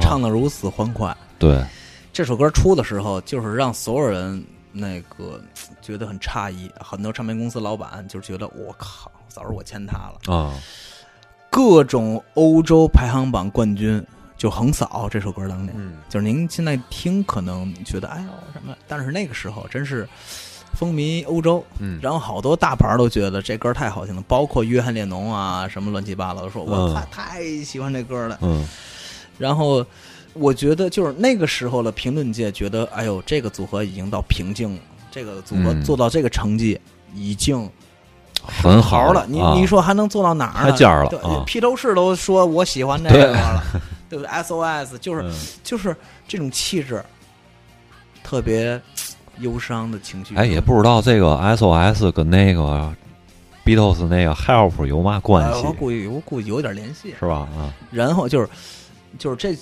[0.00, 1.16] 唱的如此欢快。
[1.38, 1.64] 对，
[2.12, 5.40] 这首歌出的时候，就是让所有人那个
[5.80, 10.34] 觉得很诧异，很多唱片公司老板就觉得我靠，早知道我签他了。
[10.34, 10.54] 啊，
[11.50, 14.04] 各种欧洲排行榜冠军
[14.36, 15.72] 就横扫这首歌当年。
[15.76, 20.08] 嗯，就是您现在听可能觉得哎呦什么，但是那个时候真是
[20.74, 28.38] 风靡欧洲，嗯然后好多大牌都觉得这歌太好听了，包括约翰列侬啊什么乱七八糟的，说我嗯太太喜欢这歌了。
[28.42, 28.66] 嗯
[29.42, 29.84] 然后
[30.34, 36.80] 我觉得就是那个时候的评论界觉得，哎呦这个组合已经到瓶颈了这个组合嗯做到这个成绩
[37.12, 37.68] 已经
[38.40, 39.26] 很好了。
[39.28, 40.70] 你啊你说还能做到哪儿呢？
[40.70, 43.62] 太尖儿了披头士都说我喜欢这个了，
[44.08, 45.32] 对不对？SOS 就是嗯
[45.64, 45.94] 就是
[46.28, 47.04] 这种气质，
[48.22, 48.80] 特别
[49.38, 50.34] 忧伤的情绪。
[50.36, 52.90] 哎，也不知道这个 SOS 跟那个
[53.64, 57.14] Beatles 那个 Help 有嘛关系呃我，估计我估计有点联系。
[57.18, 57.46] 是吧？
[57.56, 58.48] 啊，然后就是
[59.18, 59.56] 就是这，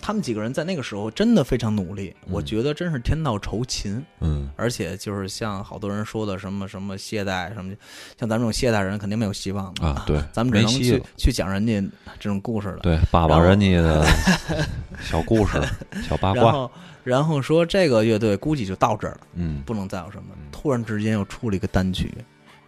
[0.00, 4.04] 他们几个人在那个时候真的非常努力，嗯我觉得真是天道酬勤。
[4.20, 7.72] 嗯而且就是像好多人说的什么什么懈怠什么，
[8.18, 11.02] 像咱们这种懈怠人肯定没有希望的啊，对，咱们只能去。
[11.16, 11.80] 去讲人家
[12.18, 12.78] 这种故事了。
[12.80, 14.04] 对，爸爸人家的
[15.00, 15.58] 小故事、
[16.06, 16.70] 小八卦，然后
[17.04, 20.48] 然后说这个乐队估计就到这儿了，嗯不能再有什么嗯。
[20.52, 22.12] 突然之间又出了一个单曲，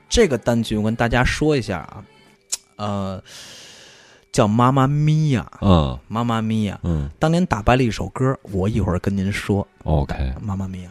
[0.08, 2.04] 这个单曲我跟大家说一下啊，
[2.76, 3.22] 呃，
[4.32, 6.80] 叫《妈妈咪呀》，嗯妈妈咪呀。
[6.82, 9.66] 嗯当年打败了一首歌，我一会儿跟您说。
[9.84, 10.90] ，OK，妈妈咪呀，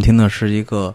[0.00, 0.94] 们听的是一个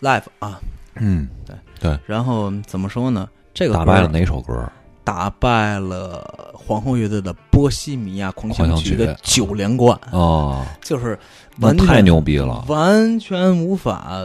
[0.00, 0.60] live 啊，
[0.94, 3.28] 嗯，对对然后怎么说呢？
[3.52, 4.70] 这个打败了哪首歌？
[5.02, 11.18] 打败了皇后乐队的《波西米亚狂想曲》的九连冠，哦，就是
[11.58, 14.22] 完全太牛逼了，完全无法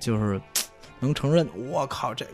[0.00, 0.40] 就是
[1.00, 1.46] 能承认。
[1.68, 2.24] 我靠，这《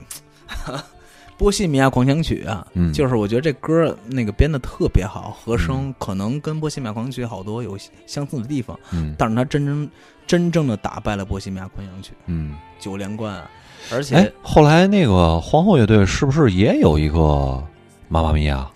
[1.41, 9.14] 波西米亚狂想曲》啊，嗯，就是我觉得这歌那个编的特别好，和声可能跟《波西米亚狂想曲》好多有相似的地方，嗯。
[9.16, 9.88] 但是它真正
[10.26, 13.51] 真正的打败了《波西米亚狂想曲》嗯，九连冠啊，
[13.91, 17.64] 而哎且，后来那个皇后乐队是不是也有一个
[18.09, 18.70] 妈妈咪呀？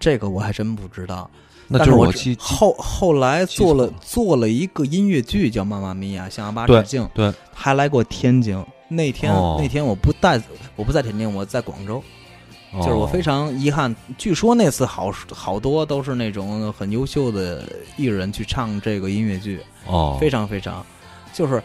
[0.00, 1.30] 这个我还真不知道。
[1.68, 3.92] 那就是我记后后来做了了。
[4.00, 8.60] 做了一个音乐剧叫《妈妈咪呀》，向阿巴对致敬，对，还来过天津。
[8.88, 9.56] 那天、哦。
[9.60, 10.40] 那天我不在
[10.74, 12.02] 我不在天津，我在广州，
[12.80, 13.94] 就是我非常常遗憾。
[14.16, 17.64] 据说那次好好多都是那种很优秀的
[17.96, 20.84] 艺人去唱这个音乐剧，哦，非常非常，
[21.32, 21.62] 就是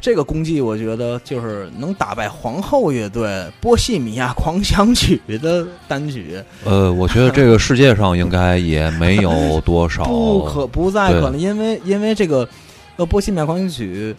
[0.00, 3.26] 这个功绩，我觉得就是能打败皇后乐队
[3.60, 12.46] 《波西米亚狂想曲》的单曲，呃，我觉得这个世界上应该也没有多少， 不可不再可能，因为因为这个
[12.96, 14.14] 呃《波西米亚狂想曲》，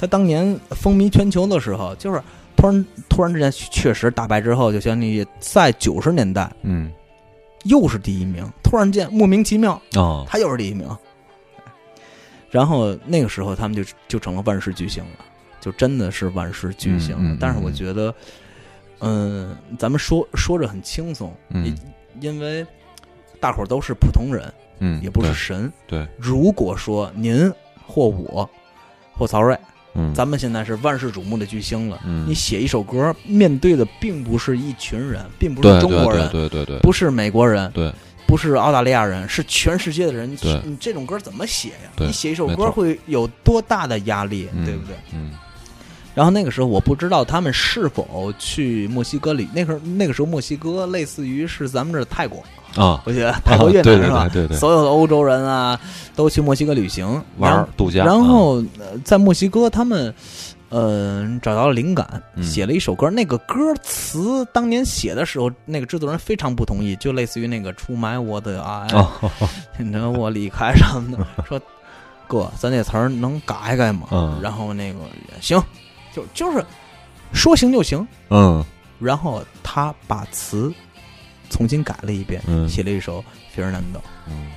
[0.00, 2.22] 它当年风靡全球的时候，就是
[2.56, 6.90] 突然突然之间确实打败之后，就相当于在九十年代嗯
[7.64, 10.88] 又是第一名，突然间莫名其妙，哦，他又是第一名。
[12.50, 15.24] 然后那个时候他们就就成了万事巨星了，
[15.60, 17.18] 就真的是万事巨星了。
[17.20, 18.14] 嗯嗯嗯但是我觉得，
[19.00, 22.66] 嗯，咱们说说着很轻松，嗯因因为
[23.38, 25.72] 大伙儿都是普通人，嗯，也不是对神。
[25.86, 27.52] 对，如果说您
[27.86, 28.48] 或我
[29.12, 29.56] 或曹睿，
[29.94, 32.24] 嗯，咱们现在是万世瞩目的巨星了，嗯。
[32.28, 36.78] 你写一首歌，面对的并不是一群人，并不是中国人，对对对。
[36.78, 37.92] 不是美国人，对。
[38.26, 40.36] 不是澳大利亚人，是全世界的人。
[40.36, 40.60] 对。
[40.64, 41.90] 你这种歌怎么写呀？
[41.98, 44.94] 你写一首歌会有多大的压力，嗯对不对？
[45.12, 45.32] 嗯。
[46.14, 52.42] 然后那个时候我不知道他们是否去墨西哥里，那时候那个时候墨西哥类似于是咱们这儿泰国，
[52.76, 54.28] 啊，我觉得泰国越南是吧？
[54.32, 55.78] 对对对，所有的欧洲人啊，
[56.14, 60.12] 都去墨西哥旅行玩儿度假，然后、呃在墨西哥，他们
[60.68, 63.10] 呃找到了灵感，嗯写了一首歌。
[63.10, 69.10] 那个歌词当年写的时候，那个制作人非常不同意，就类似于那个出卖我的爱，啊，
[69.80, 71.60] 引着我离开什么的， 说
[72.28, 74.06] 哥，咱这词儿能改改吗？
[74.12, 75.00] 嗯然后那个
[75.40, 75.60] 行，
[76.14, 76.64] 就就是
[77.32, 78.06] 说行就行。
[78.28, 78.64] 嗯
[79.00, 80.70] 然后他把词
[81.50, 83.20] 重新改了一遍，嗯写了一首
[83.52, 84.00] 《费尔南多》。
[84.28, 84.50] 嗯。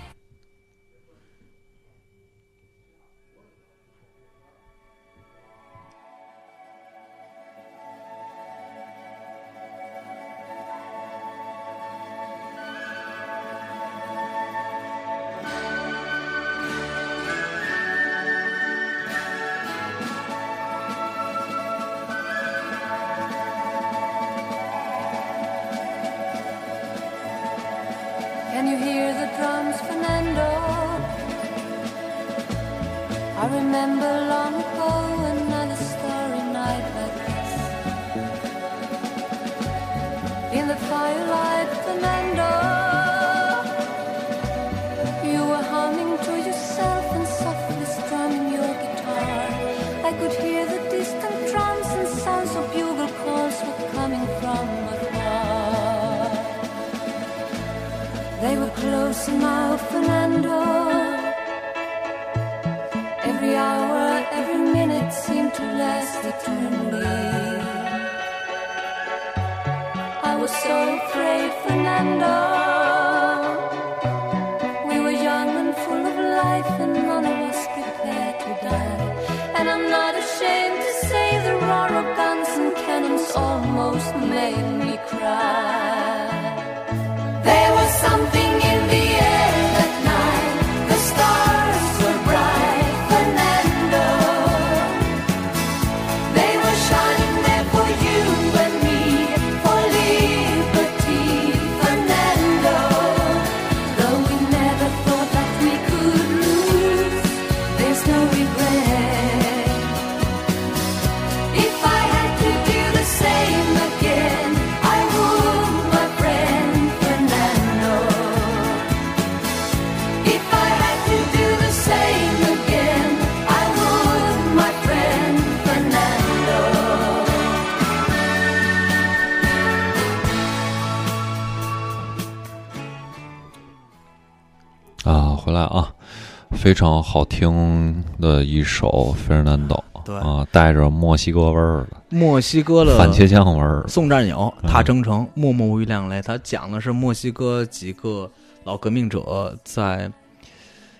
[136.73, 139.67] 非常好听的一首《Fernando》，
[140.03, 146.19] 对啊，带着墨西哥味儿的墨西哥的番茄酱味儿的，宋战友他征程，默默无语两泪。
[146.23, 148.27] 他讲的是墨西哥几个
[148.63, 150.11] 老革命者在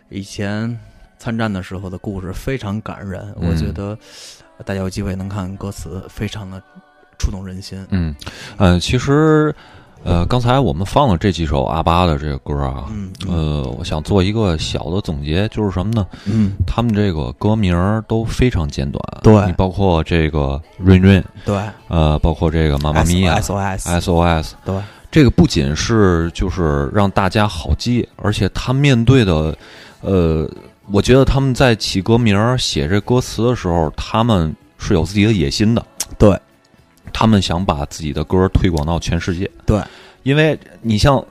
[0.09, 0.79] 以前
[1.17, 3.33] 参战的时候的故事，非常感人。
[3.41, 3.97] 嗯我觉得
[4.63, 6.61] 大家有机会能看歌词，非常的
[7.17, 7.83] 触动人心。
[7.89, 8.15] 嗯，
[8.57, 9.55] 呃，其实，
[10.03, 16.05] 呃，刚才我们放了这几首阿巴的这个歌啊，嗯嗯呃，我想做一个小的总结，就是什么呢？
[16.25, 24.75] 嗯，他们这个歌名都非常简短，对你包括这个 Rain Rain，对，呃，包括这个妈妈咪呀 SOS，SOS，对，
[25.09, 29.57] 这个不仅是就是让大家好记，而且他面对的，
[30.01, 30.49] 呃，
[30.91, 35.85] 我觉得他们在起歌名、写这歌词的时候，他们是有自己的野心的。
[36.17, 36.37] 对，
[37.13, 39.49] 他们想把自己的歌推广到全世界。
[39.65, 39.79] 对，
[40.23, 41.23] 因为你像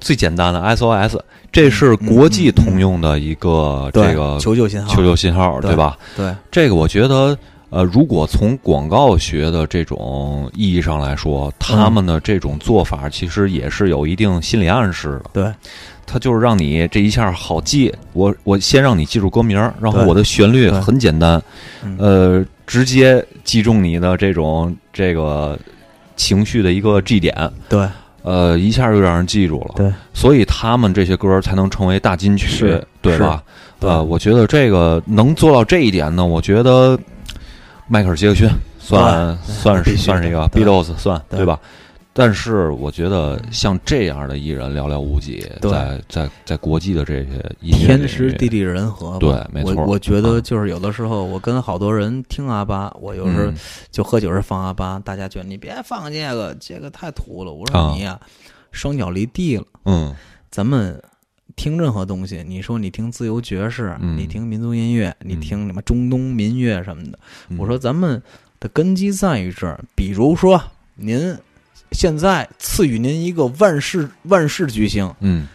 [0.00, 1.18] 最简单的 SOS，
[1.52, 5.96] 这是国际通用的一个这个求救信号，求救信号，对对吧？
[6.16, 7.36] 对，这个我觉得，
[7.70, 15.30] 呃，如果从广告学的这种意义上来说，他们的这种做法其实也是有一定心理暗示的。
[15.32, 15.52] 对，
[16.06, 17.92] 他就是让你这一下好记。
[18.12, 21.42] 我我先让你记住歌名，然后我的旋律很简单，
[21.82, 25.58] 嗯呃，直接击中你的这种这个
[26.16, 27.34] 情绪的一个 G 点。
[27.68, 27.88] 对，
[28.22, 33.42] 呃，一下就让人记住了，对，所以他们这些歌才能成为大金曲是，对吧？
[33.78, 36.98] 对呃，我觉得这个能做到这一点呢，我觉得
[37.86, 38.48] 迈克尔·杰克逊
[38.78, 40.64] 算算是算是一个对。
[40.64, 41.38] Beatles 算对。
[41.38, 41.60] 对吧？
[42.18, 49.18] 但是我觉得像这样的艺人寥寥无几，在在在国际的这些天时地利人和。
[49.18, 53.54] 对没错我我觉得啊就是有的时候，我跟好多人听阿巴，我有时候嗯
[53.90, 57.52] 就喝酒时放阿巴，大家觉得你别放这个，这个太土了。
[57.52, 58.18] 我啊说你呀、
[58.72, 59.64] 双脚离地了。
[59.84, 60.14] 嗯
[60.50, 60.98] 咱们
[61.54, 67.18] 听任何东西，你说你听自由爵士，嗯你听民族音乐，你听什么中东民乐什么的，
[67.50, 68.22] 嗯我说咱们
[68.58, 69.78] 的根基在于这儿。
[69.94, 70.58] 比如说，
[70.94, 71.36] 您
[71.92, 75.48] 现在赐予您一个万事万事巨星，嗯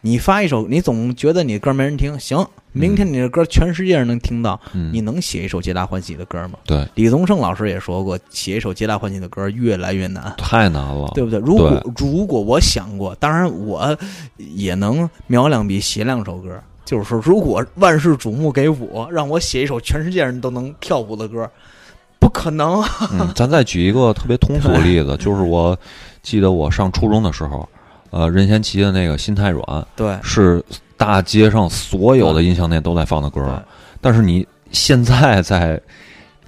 [0.00, 6.58] 你发一首，你总觉得你的歌没人听，行，明天你的歌全世界人能听到，嗯，你能写一首皆大欢喜的歌吗？
[6.66, 10.34] 对李宗盛老师也说过，写一首皆大欢喜的歌越来越难。
[10.36, 11.40] 太难了，对不对？
[11.40, 13.96] 如果如果我想过，当然我
[14.36, 16.60] 也能描两笔写两首歌。
[16.84, 21.50] 就是说，如果万事瞩目给我，让我写一首全世界人都能跳舞的歌，
[22.24, 22.82] 不可能。
[23.12, 25.78] 嗯，咱再举一个特别通俗的例子， 就是我
[26.22, 27.68] 记得我上初中的时候，
[28.08, 29.62] 呃，任贤齐的那个《心太软》
[29.94, 30.16] 对。
[30.22, 30.64] 是
[30.96, 33.62] 大街上所有的音像店都在放的歌，
[34.00, 35.78] 但是你现在在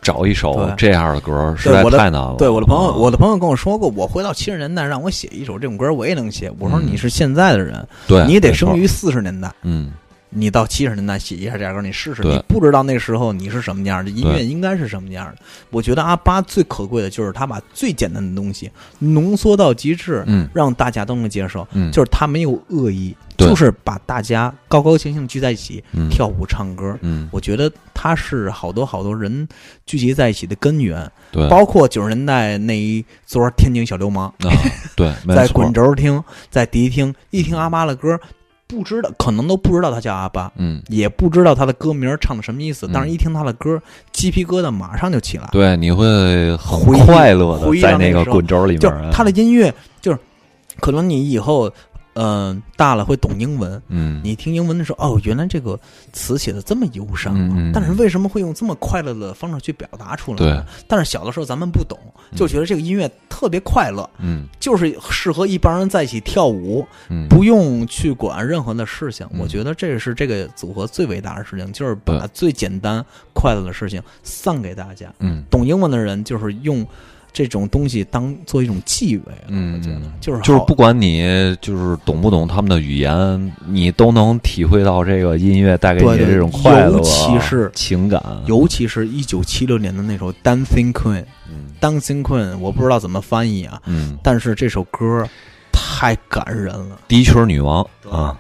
[0.01, 2.37] 找一首这样的歌，实在太难了。
[2.39, 6.51] 对我的朋友，啊我的朋友跟我说过，我回到七十年代，让我写一首这种歌，我也能写。
[6.59, 6.87] 我说嗯。
[6.87, 9.93] 你是现在的人，对你得生于四十年代，嗯
[10.37, 15.39] 你到七十年代写一下这样歌，你试试，你不知道那时候你是什么样的，音乐应该是什么样的。
[15.71, 20.49] 我觉得阿巴最可贵的就是他把最简单的东西浓缩到极致，嗯。
[20.53, 21.67] 让大家都能接受。
[21.73, 26.09] 嗯，就是他没有恶意，就是把大家高高兴兴聚在一起嗯。
[26.09, 26.97] 跳舞唱歌。
[27.03, 29.47] 嗯，我觉得他是好多好多人
[29.85, 34.51] 聚集在一起的根源，对，包括九十年代那一撮天津小流氓，啊，
[34.97, 38.19] 对，在滚，轴听、在迪厅一听阿巴的歌，
[38.69, 42.91] 不知道可能都不知道他叫阿巴，嗯，也不知道他的歌名唱的什么意思，嗯。
[42.93, 43.81] 但是一听他的歌，
[44.13, 45.49] 鸡皮疙瘩马上就起来。
[45.53, 50.19] 对，你会很快乐的在那个滚轴里面，就是他的音乐，就是
[50.81, 51.73] 可能你以后
[52.17, 55.79] 嗯、大了会懂英文，嗯，你听英文的时候，哦，原来这个
[56.13, 60.63] 词写的这么忧伤啊，嗯嗯但是为什么会用这么快乐的方式去表达出来对？
[60.89, 61.99] 但是小的时候咱们不懂，
[62.35, 64.47] 就觉得这个音乐特别快乐，嗯。
[64.59, 69.25] 就是适合一帮人在一起跳舞，嗯，不用去管任何的事情。
[69.33, 69.39] 嗯。
[69.41, 75.13] 我觉得这是这个组合最伟大的事情，就是把最简单快乐的事情散给大家。
[75.21, 75.45] 嗯。
[75.51, 76.85] 懂英文的人就是用
[77.37, 81.21] 这种东西当做一种忌讳了，嗯我觉得嗯就是就是不管你
[81.61, 88.23] 就是懂不懂他们的语言，你都能体会到这个音乐带给你的这种快乐，尤其是情感。
[88.47, 95.29] 尤其是一九七六年的那首《Dancing Queen》，嗯《Dancing Queen》，我不知道怎么翻译啊，嗯，但是这首歌
[95.71, 96.99] 太感人了。
[97.07, 98.35] 低曲女王啊，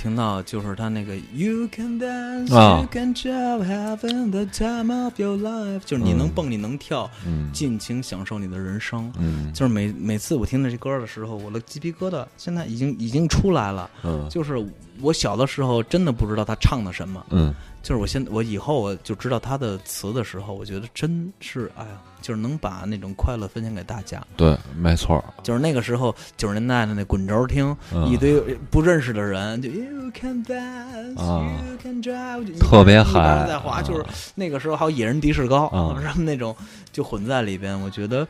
[0.00, 2.80] 听到就是他那个 You can dance, 啊。
[2.80, 7.50] you can jump, having the time of your life，就是你能蹦，你能跳，嗯。
[7.52, 9.12] 尽情享受你的人生。
[9.18, 9.52] 嗯。
[9.52, 13.90] 就是每每次我听到这歌的时候，我的鸡皮疙瘩现在已经已经出来了。
[14.04, 14.28] 嗯。
[14.30, 14.64] 就是
[15.00, 17.54] 我小的时候真的不知道他唱的什么，嗯。
[17.80, 21.90] 就是我现我以后我就知道他的词的时候，我觉得真是哎呀，
[22.20, 24.20] 就是能把那种快乐分享给大家。
[24.36, 28.06] 对，没错，就是那个时候九十年代的那滚轴听，嗯。
[28.10, 31.48] 一堆不认识的人就 You can dance, 啊。
[31.70, 33.46] you can drive，特别嗨。
[33.46, 33.82] 在滑，啊。
[33.82, 35.96] 就是那个时候还有野人迪士高，啊。
[36.02, 36.54] 什么那种
[36.92, 38.26] 就混在里边，我觉得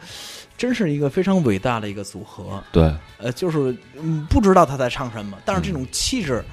[0.58, 2.62] 真是一个非常伟大的一个组合。
[2.70, 6.44] 对，呃，就是嗯，不知道他在唱什么，但是这嗯种气质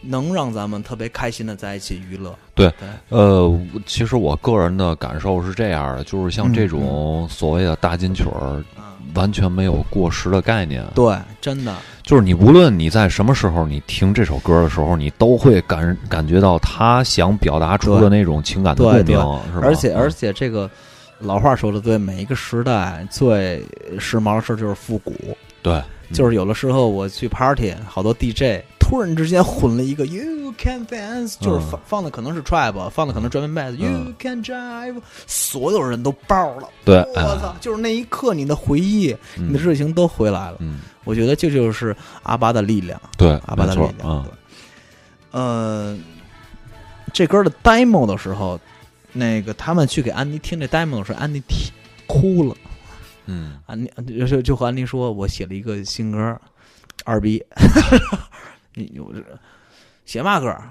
[0.00, 2.34] 能让咱们特别开心的在一起娱乐。
[2.54, 8.82] 对对，呃，其实我个人的感受是这样的，就是像这种所谓的大金曲儿，嗯，
[9.14, 10.84] 完全没有过时的概念。
[10.94, 19.16] 对，真的，就是你无论你在什么时候你听这首歌的时候，你都会感感觉到他想表达出的那种情感的共鸣，
[19.52, 19.62] 是吧？
[19.62, 20.68] 而且而且这个
[21.22, 23.64] 老话说的对，每一个时代最
[23.98, 25.14] 时髦的事就是复古。
[25.62, 25.80] 对，
[26.12, 36.68] 就是有的时候我去 party，好多 DJ 突然之间混了一个 You can dance，就是放、放的可能是 trap，放的可能专门 bass，You、嗯 can drive，所有人都爆了。
[36.84, 37.54] 对，我哎操！
[37.60, 40.56] 就是那一刻，你的回忆、你的热情都回来了。
[40.58, 43.94] 嗯，我觉得这就是阿巴的力量，对，阿巴的力量。
[44.02, 45.96] 嗯对，呃，
[47.12, 48.58] 这歌的 demo 的时候，
[49.12, 51.72] 那个他们去给安妮听这 demo 的时候，安妮听
[52.06, 52.56] 哭了。
[53.26, 56.40] 嗯安妮就就就和安妮说，我写了一个新歌，
[57.04, 57.42] 二逼，
[58.74, 59.22] 你我这
[60.04, 60.70] 写嘛歌儿？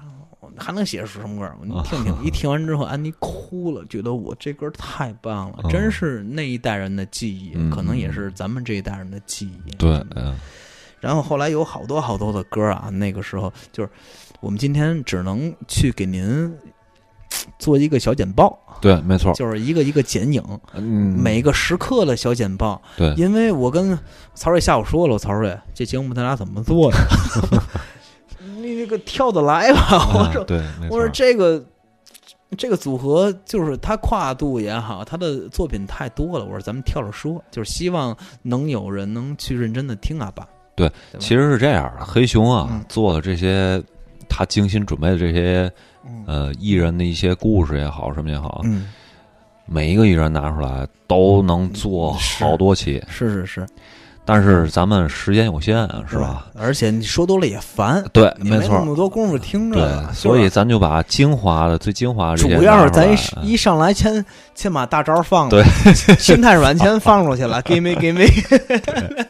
[0.58, 1.56] 还能写出什么歌儿？
[1.62, 9.70] 你听听， 一听完之后，安妮哭了，觉得我这歌儿太棒了，嗯真是那一代人的记忆，嗯可能也是咱们这一代人的记忆。
[9.76, 10.36] 对，嗯
[11.00, 13.90] 然后后来有好多好多的歌啊，那个时候就是
[14.40, 16.54] 我们今天只能去给您
[17.58, 20.42] 做一个小简报，对，没错，就是一个一个剪影，
[20.74, 22.80] 嗯，每个时刻的小简报。
[22.96, 23.98] 对，因为我跟
[24.34, 26.98] 曹睿下午说了，我曹睿这节目咱俩怎么做的？
[28.60, 30.08] 你这个跳得来吧？
[30.14, 31.64] 我说，啊对，我说这个。
[32.58, 36.44] 这个组合就是他跨度也好，他的作品太多了。
[36.44, 40.46] 我说咱们跳着说，就是希望能有人能去认真的听阿爸。
[40.76, 43.82] 对吧其实是这样的，黑熊啊、嗯做的这些，
[44.28, 45.72] 他精心准备的这些嗯
[46.26, 48.88] 呃艺人的一些故事也好，什么也好，嗯，
[49.66, 53.66] 每一个艺人拿出来都能做好多期，是是是，
[54.24, 56.46] 但是咱们时间有限，是吧？？
[56.58, 64.24] 而且你说多了也烦，对，没错那么多功夫听着对，，所以咱就把精华的、最精华的主要是咱一一上来先
[64.54, 65.64] 先把大招放了，对，
[66.16, 68.24] 心态软先放出去了 me give me，
[68.86, 69.26] 嗯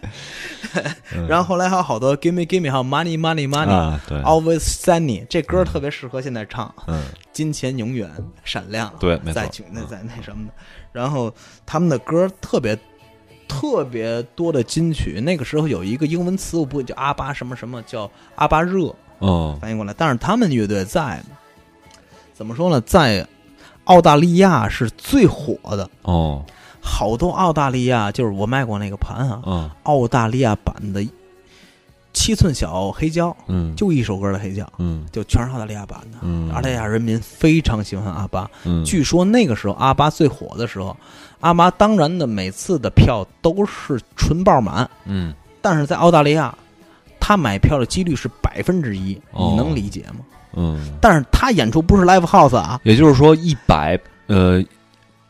[1.28, 3.70] 然后后来还有好多 give me give me，还有 money money money。
[3.70, 7.02] 啊，对，Always sunny，这歌特别适合现在唱，嗯，
[7.32, 8.10] 金钱永远
[8.44, 8.92] 闪亮。
[8.98, 10.52] 对，没错在，那在那什么的，
[10.92, 11.32] 然后
[11.66, 12.78] 他们的歌特别
[13.48, 15.20] 特别多的金曲。
[15.20, 19.94] 那个时候有一个英文词，我不会叫阿巴什么什么，叫阿巴热，哦翻译过来。
[19.96, 21.22] 但是他们乐队在
[22.32, 23.26] 怎么说呢，在
[23.84, 26.44] 澳大利亚是最火的，哦，
[26.82, 29.70] 好多澳大利亚就是我卖过那个盘啊，嗯。
[29.84, 31.06] 澳大利亚版的
[32.12, 35.06] 七寸小黑胶，嗯，就一首歌的黑胶，嗯。
[35.12, 36.18] 就全是澳大利亚版的。
[36.22, 40.96] 嗯，澳大利亚人民非常喜欢阿巴，嗯，据说那个时候阿巴最火的时候，
[41.40, 45.32] 阿巴当然的每次的票都是纯爆满，嗯。
[45.60, 46.52] 但是在澳大利亚，
[47.20, 49.50] 他买票的几率是百分之一，哦。
[49.50, 50.24] 你能理解吗？
[50.54, 54.62] 嗯，但是他演出不是 live house 啊，也就是说，一百呃，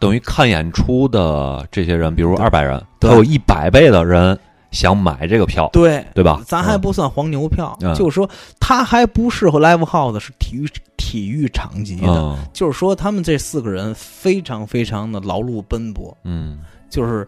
[0.02, 2.44] 等于看演出的这些人，比如对。
[2.44, 4.36] 二百人，他对有一百倍的人
[4.72, 6.04] 想买这个票，对。
[6.12, 6.42] 对吧？
[6.44, 7.94] 咱还不算黄牛票，嗯。
[7.94, 8.28] 就是说
[8.58, 12.08] 他还不适合 live house，是体育体育场级的。
[12.08, 12.36] 嗯。
[12.52, 16.58] 就是说，他们这四个人非常非常的劳碌奔波，嗯。
[16.90, 17.24] 就是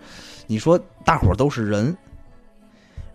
[0.48, 1.96] 你说大伙儿都是人，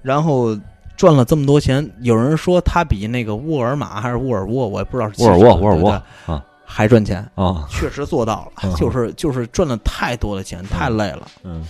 [0.02, 0.58] 然后
[0.96, 5.92] 赚了这么多钱，有人说他比那个沃尔玛还是沃尔沃，我也不知道是沃尔沃沃尔沃
[6.26, 8.76] 啊还赚钱，啊确实做到了，嗯。
[8.76, 11.28] 就是就是赚了太多的钱，太累了。
[11.44, 11.68] 嗯。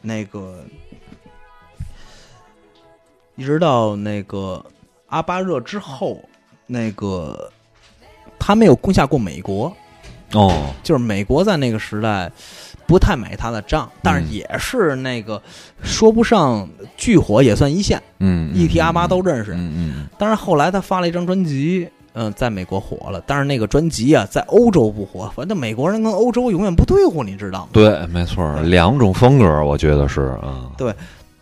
[0.00, 0.58] 那个
[3.36, 4.62] 一直到那个
[5.06, 6.20] 阿巴热之后，
[6.66, 7.50] 那个
[8.36, 9.72] 他没有攻下过美国，
[10.32, 10.74] 哦。
[10.82, 12.30] 就是美国在那个时代
[12.84, 14.32] 不太买他的账，但是嗯。
[14.32, 15.40] 也是那个
[15.84, 19.52] 说不上巨火，也算一线，嗯，一提阿巴都认识。
[19.54, 20.08] 嗯嗯。
[20.18, 25.30] 但是后来他发了一张专辑，嗯、在美国火了，但是那个专辑啊，在欧洲不火。
[25.34, 27.68] 反正美国人跟欧洲永远不对付，你知道吗？
[27.72, 30.92] 对，没错，两种风格，我觉得是啊，对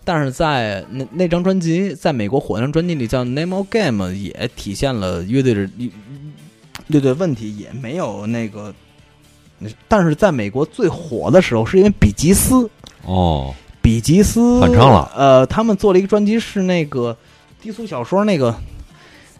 [0.05, 5.69] 但是在那那张专辑，在美国火那张专辑里叫《Name of Game》，也体现了乐队的
[6.89, 8.73] 乐队问题，也没有那个。
[9.87, 12.69] 但是在美国最火的时候，是因为比吉斯，
[13.05, 17.17] 哦比吉斯翻唱了呃，他们做了一个专辑，是那个
[17.61, 18.55] 低俗小说那个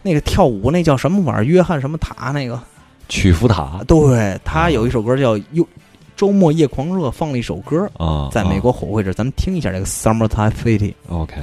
[0.03, 1.45] 那个跳舞那叫什么玩意儿？
[1.45, 2.61] 约翰什么塔那个？
[3.09, 5.67] 曲福塔对他有一首歌叫《又
[6.15, 10.79] 周末夜狂热》，放了一首歌，啊，在美国火会这，咱们听一下这个《Summertime City》。
[11.09, 11.35] 啊 OK，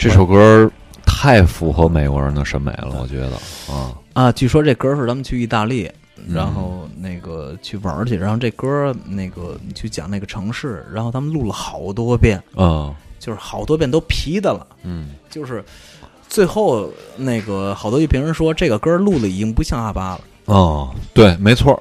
[0.00, 0.70] 这首歌
[1.04, 3.32] 太符合美国人的审美了，我觉得
[3.70, 5.90] 啊，啊，据说这歌是咱们去意大利，
[6.26, 12.94] 然后那个去玩儿去，然后这歌那个去讲那个城市，然后他们录了好多遍，嗯。
[13.18, 15.10] 就是好多遍都皮的了，嗯。
[15.28, 15.62] 就是
[16.26, 20.20] 最后那个好多一评人说这个歌录的已经不像阿巴了。
[20.46, 21.78] 哦，对，没错，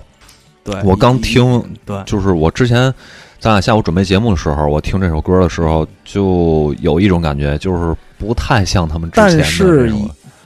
[0.65, 2.93] 对，我刚听对，就是我之前
[3.39, 9.91] 咱俩下午准备节目的时候，我听这首歌的时候，就有一种感觉，就是不太像他们之前的但是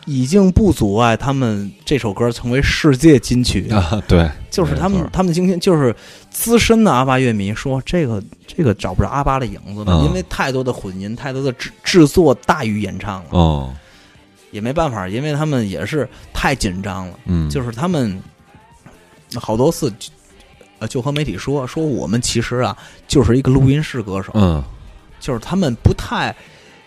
[0.06, 3.70] 已经不阻碍他们这首歌成为世界金曲。
[3.70, 5.96] 啊，对，就是他们他们今天就是
[6.30, 10.06] 资深的阿巴乐迷说这个这个找不着阿巴的影子了，嗯。
[10.06, 13.74] 因为太多的混音，太多的制制作大于演唱了，哦，
[14.52, 18.22] 也没办法，因为他们也是太紧张了，嗯，就是他们
[19.36, 19.92] 好多次。
[20.80, 24.62] 呃，就和媒体说说我们其实啊，就是一个录音室歌手，嗯。
[25.22, 26.36] 就是他们不太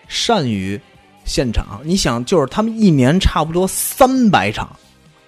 [0.09, 0.81] 善于
[1.25, 1.81] 现场。
[1.85, 4.69] 你想，就是他们一年差不多三百场，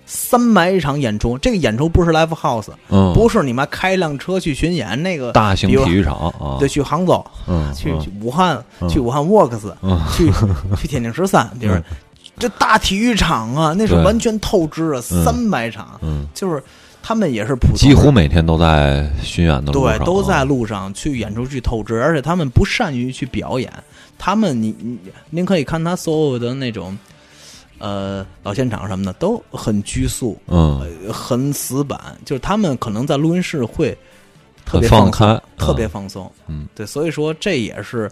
[0.06, 1.36] 三百场演出。
[1.38, 8.88] 这个演出不是 live house，嗯，不是你妈开一辆车去巡演，那个大型体育场啊，对，去杭州，嗯，去武汉，嗯。
[8.88, 10.00] 去武汉 works，嗯。
[10.12, 10.30] 去
[10.76, 11.84] 去天津十三， 就是嗯。
[12.38, 15.24] 这大体育场啊，那是完全透支啊，嗯。
[15.24, 16.62] 三百场，嗯，就是
[17.02, 23.72] 他们也是普通几乎每天都在巡演的路对，都在啊路上去演出去透支，而且他们不善于去表演。
[24.18, 24.98] 他们你你
[25.30, 26.98] 您可以看他所有的那种，
[27.78, 33.96] 呃，老现场什么的都很拘束，嗯，呃很死板，就是他们可能在录音室会
[34.66, 36.32] 特很别松放开，特别嗯放松。
[36.48, 38.10] 嗯，对，所以说这也是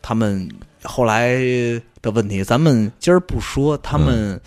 [0.00, 0.48] 他们
[0.82, 1.36] 后来
[2.00, 2.42] 的问题。
[2.44, 4.40] 咱们今儿不说他们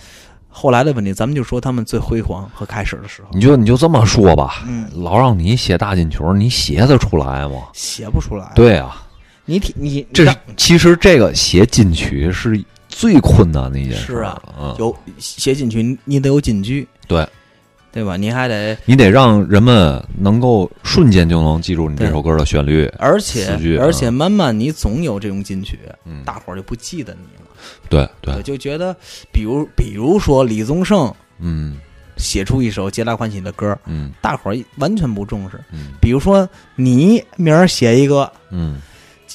[0.50, 3.28] 后来的问题，咱们就说他们最辉煌和开始的时候。
[3.34, 7.68] 你就你就这么说吧，嗯，老让你写大进球，你写得出来吗？
[7.74, 9.05] 写不出来。，对啊，
[9.46, 17.28] 你听你这是其实这个写金曲是最困难的一件事是啊，嗯，有写进去，你得有金句，对，
[17.92, 18.18] 对吧？
[18.18, 27.52] 你还得，你得让人们能够瞬间就能记住你这首歌的旋律，而且而且嗯慢慢你总有这种金曲，嗯，大伙儿就不记得你了，
[27.90, 28.96] 对对我，就觉得，
[29.32, 31.78] 比如比如说李宗盛嗯
[32.18, 35.60] 写出一首皆大欢喜的歌，嗯大伙儿完全不重视。
[35.72, 38.80] 嗯比如说你明儿写一个嗯，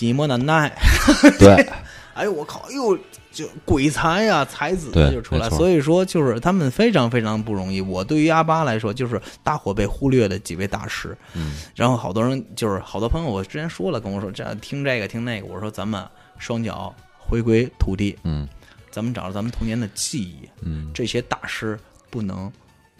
[0.00, 0.74] 寂寞难耐，
[1.38, 1.54] 对，
[2.16, 2.98] 哎呦我靠，哎呦
[3.30, 5.50] 就鬼才呀、才子就出来。
[5.50, 7.82] 所以说，就是他们非常非常不容易。
[7.82, 11.14] 我对于阿巴来说，就是大伙被忽略的几位大师。
[11.34, 11.58] 嗯。
[11.76, 16.02] 然后好多人就是好多朋友，我之前说了，跟我说这样听这个听那个，我说咱们
[16.38, 18.48] 双脚回归土地，嗯。
[18.90, 20.90] 咱们找到咱们童年的记忆，嗯。
[20.94, 21.78] 这些大师
[22.08, 22.50] 不能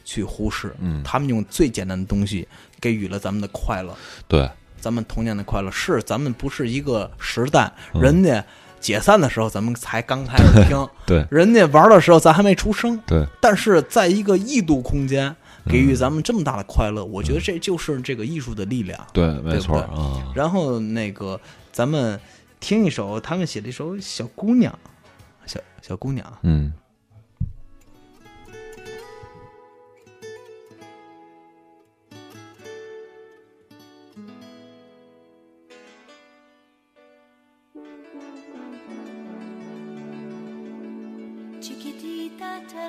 [0.05, 2.47] 去忽视，嗯，他们用最简单的东西
[2.79, 3.97] 给予了咱们的快乐，
[4.29, 4.49] 对，
[4.81, 5.71] 咱们童年的快乐。
[5.71, 8.01] 是咱们不是一个时代，嗯。
[8.01, 8.45] 人家
[8.81, 11.25] 解散的时候咱们才刚开始听， 对。
[11.31, 15.35] 人家玩的时候咱还没出生，对，但是在一个异度空间
[15.67, 18.99] 给予嗯咱们这么大的快乐，我觉得这就是这个艺术的力量。
[19.13, 21.39] 对，没错啊，然后那个
[21.71, 22.19] 咱们
[22.59, 24.73] 听一首他们写的一首《小姑娘》，
[25.53, 26.73] 小小姑娘，嗯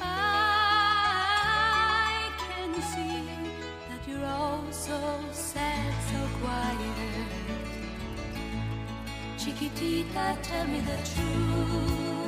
[0.00, 0.14] I
[2.38, 3.22] can see
[3.88, 4.98] that you're all so
[5.32, 7.28] sad, so quiet.
[9.38, 12.20] Chiquitita, tell me the truth.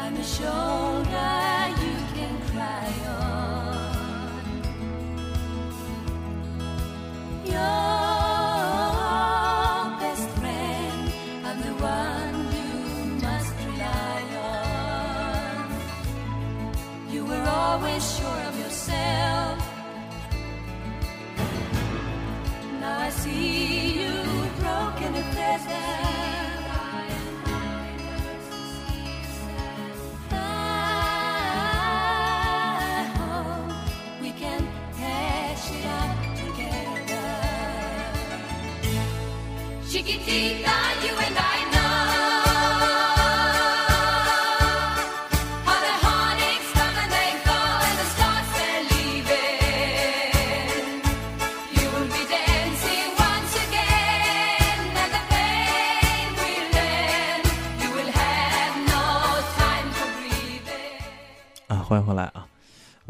[0.00, 3.36] I'm a shoulder you can cry on.
[7.44, 8.05] Your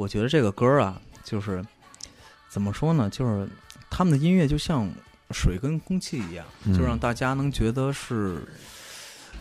[0.06, 1.60] 我觉得这个歌啊，就是
[2.48, 3.10] 怎么说呢？
[3.10, 3.48] 就是
[3.90, 4.88] 他们的音乐就像
[5.32, 6.78] 水跟空气一样，嗯。
[6.78, 8.46] 就让大家能觉得是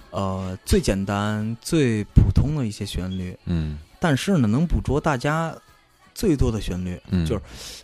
[0.09, 3.77] 呃最简单、最普通的一些旋律，嗯。
[3.99, 5.55] 但是呢，能捕捉大家
[6.15, 7.41] 最多的旋律，嗯，就是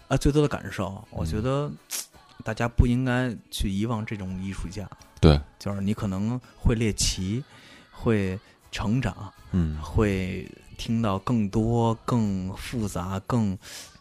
[0.08, 1.08] 啊、最多的感受。
[1.12, 2.02] 我觉得嘖
[2.44, 7.44] 大家不应该去遗忘这种艺术家，对，就是你可能会猎奇，
[7.92, 8.40] 会
[8.72, 9.80] 成长，嗯。
[9.80, 10.50] 会
[10.82, 13.56] 听到更多、更复杂、更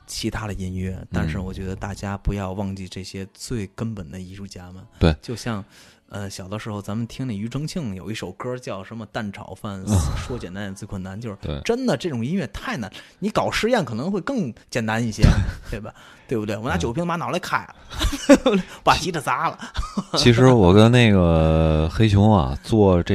[0.06, 4.82] 其他的音乐，但是嗯我觉得大家不要忘记这些最根本的艺术家们。
[4.98, 5.62] 对就像
[6.08, 9.84] 呃小的时候咱们听那庾澄庆有一首歌叫什么“蛋炒饭”，
[10.26, 15.22] 说简单也最困难，就是真的这种音乐太难，你搞实验可能会更简单一些，
[15.70, 15.92] 对吧？
[16.26, 16.56] 对不对？
[16.56, 17.74] 我拿酒瓶把脑袋开了，
[18.82, 19.58] 把吉他砸了。
[20.16, 23.14] 其实我跟那个黑熊啊做这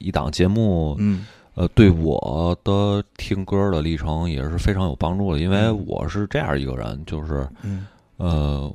[0.00, 1.26] 一档节目，嗯
[1.58, 5.84] 呃，对我的听歌的历程也是非常有帮助的，因为嗯。
[5.88, 7.84] 我是这样一个人，就是嗯。
[8.16, 8.72] 呃，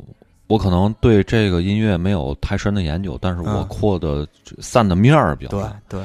[0.47, 3.67] 我可能对这个音乐没有太深的研究，但是我嗯。
[3.69, 4.27] 扩的
[4.59, 5.79] 散的面儿比较对大。
[5.87, 6.01] 对，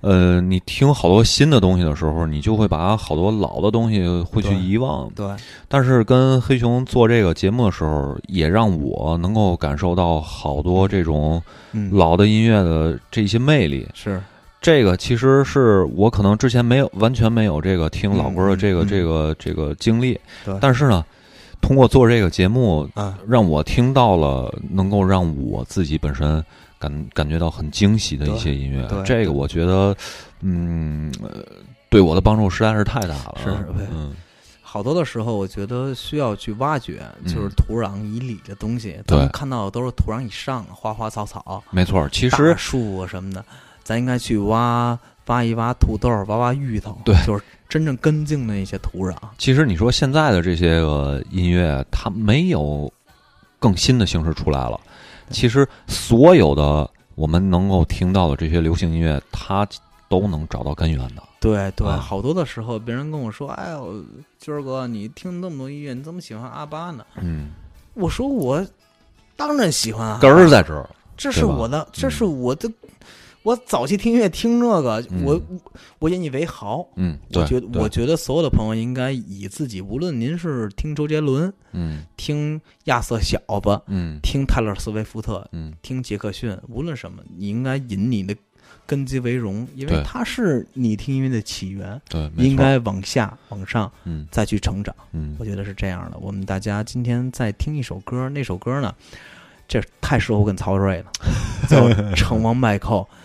[0.00, 5.10] 呃，你听好多新的东西的时候，你就会把好多老的东西会去遗忘。
[5.14, 5.26] 对，
[5.68, 11.42] 但是跟黑熊做这个节目的时候，也让我能够感受到好多这种
[11.72, 13.86] 嗯，老的音乐的这些魅力。
[13.92, 14.18] 是
[14.60, 18.84] 这个其实是我可能之前没有完全没有这个听老歌的这个、嗯。
[18.84, 21.04] 嗯这个这个经历，对，但是呢，
[21.60, 26.44] 通过做这个节目，啊，让我听到了能够让我自己本身
[26.78, 29.96] 感感觉到很惊喜的一些音乐对，这个我觉得，
[30.40, 31.44] 嗯，呃
[31.88, 33.36] 对我的帮助实在是太大了。
[33.42, 34.14] 是是嗯，
[34.62, 38.96] 好多的时候，我觉得需要去挖掘，嗯就是土壤以里的东西。
[39.06, 43.44] 咱们看到的都是土壤以上的花花草草、没错，其实树啊什么的，
[43.88, 49.16] 咱应该去挖挖一挖土豆，挖挖芋头，对就是真正根茎的一些土壤。
[49.38, 52.92] 其实你说现在的这些个音乐，它没有
[53.58, 54.78] 更新的形式出来了。
[55.30, 59.66] 其实所有的我们能够听到的这些流行音乐，它
[60.06, 61.22] 都能找到根源的。
[61.40, 64.04] 对对，啊好多的时候，别人跟我说：“哎呦，
[64.38, 67.52] 军儿哥，你听那么多音乐，你怎么喜欢阿巴呢嗯，？”
[67.96, 68.62] 我说：“我
[69.34, 70.86] 当然喜欢啊，根儿在这儿。
[71.16, 72.70] 这是我的，这是我的。
[73.48, 75.40] 我早期听音乐听这个，嗯我
[76.00, 76.86] 我引以为豪。
[76.96, 88.36] 嗯，我觉得，我觉得所有的朋友应该以自己，无论您是听周杰伦、嗯听亚瑟小子、嗯听泰勒·斯威夫特、嗯，听杰克逊，无论什么，你应该引你的
[88.84, 94.94] 根基为荣，因为它是你听音乐的起源，对，应该往下往上嗯再去成长。
[95.12, 96.18] 嗯我觉得是这样的。
[96.18, 98.94] 我们大家今天再听一首歌，那首歌呢，
[99.66, 101.10] 这太适合我跟曹睿了，
[101.66, 103.17] 叫 《成王败寇》嗯。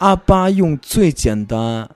[0.00, 1.86] 阿巴用最简单、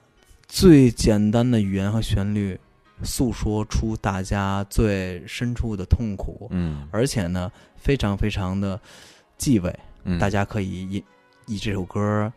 [0.46, 2.60] 最简单的语言和旋律，
[3.02, 8.78] 诉说出大家最深处的痛苦，嗯而且呢，非常非常的
[9.38, 9.74] 忌讳。
[10.04, 11.04] 嗯，大家可以以
[11.46, 12.30] 以这首歌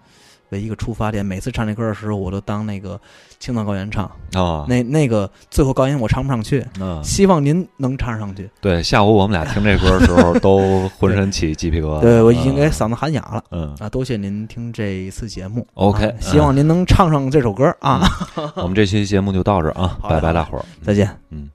[0.50, 1.26] 为一个出发点。
[1.26, 3.00] 每次唱这歌的时候，我都当那个
[3.40, 8.50] 青藏高原唱，啊，那那个最后高音我唱不上去，嗯希望您能唱上去。
[8.62, 12.02] 对，下午我们俩听这歌的时候， 都浑身起鸡皮疙瘩。
[12.02, 13.44] 对我已经给嗯嗓子喊哑了。
[13.52, 15.66] 嗯啊，多谢您听这一次节目。
[15.76, 18.08] OK，啊希望您能唱上这首歌啊！
[18.56, 20.66] 我们这期节目就到这啊， 拜拜，大伙儿。
[20.84, 21.10] 再见。
[21.30, 21.50] 嗯。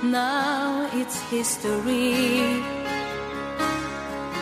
[0.00, 2.77] Now it's history.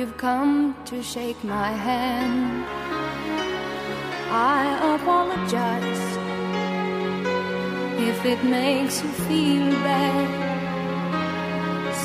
[0.00, 2.64] You've come to shake my hand.
[4.32, 4.60] I
[4.94, 6.04] apologize
[8.08, 10.28] if it makes you feel bad,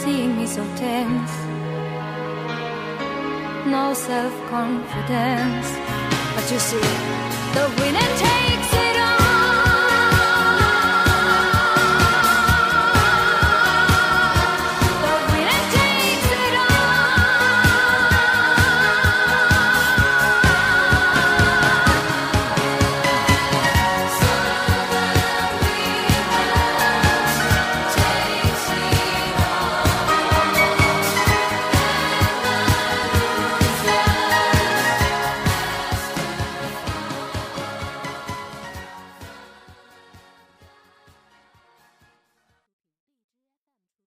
[0.02, 1.36] seeing me so tense.
[3.66, 5.70] No self confidence,
[6.36, 6.88] but you see,
[7.56, 8.45] the winner takes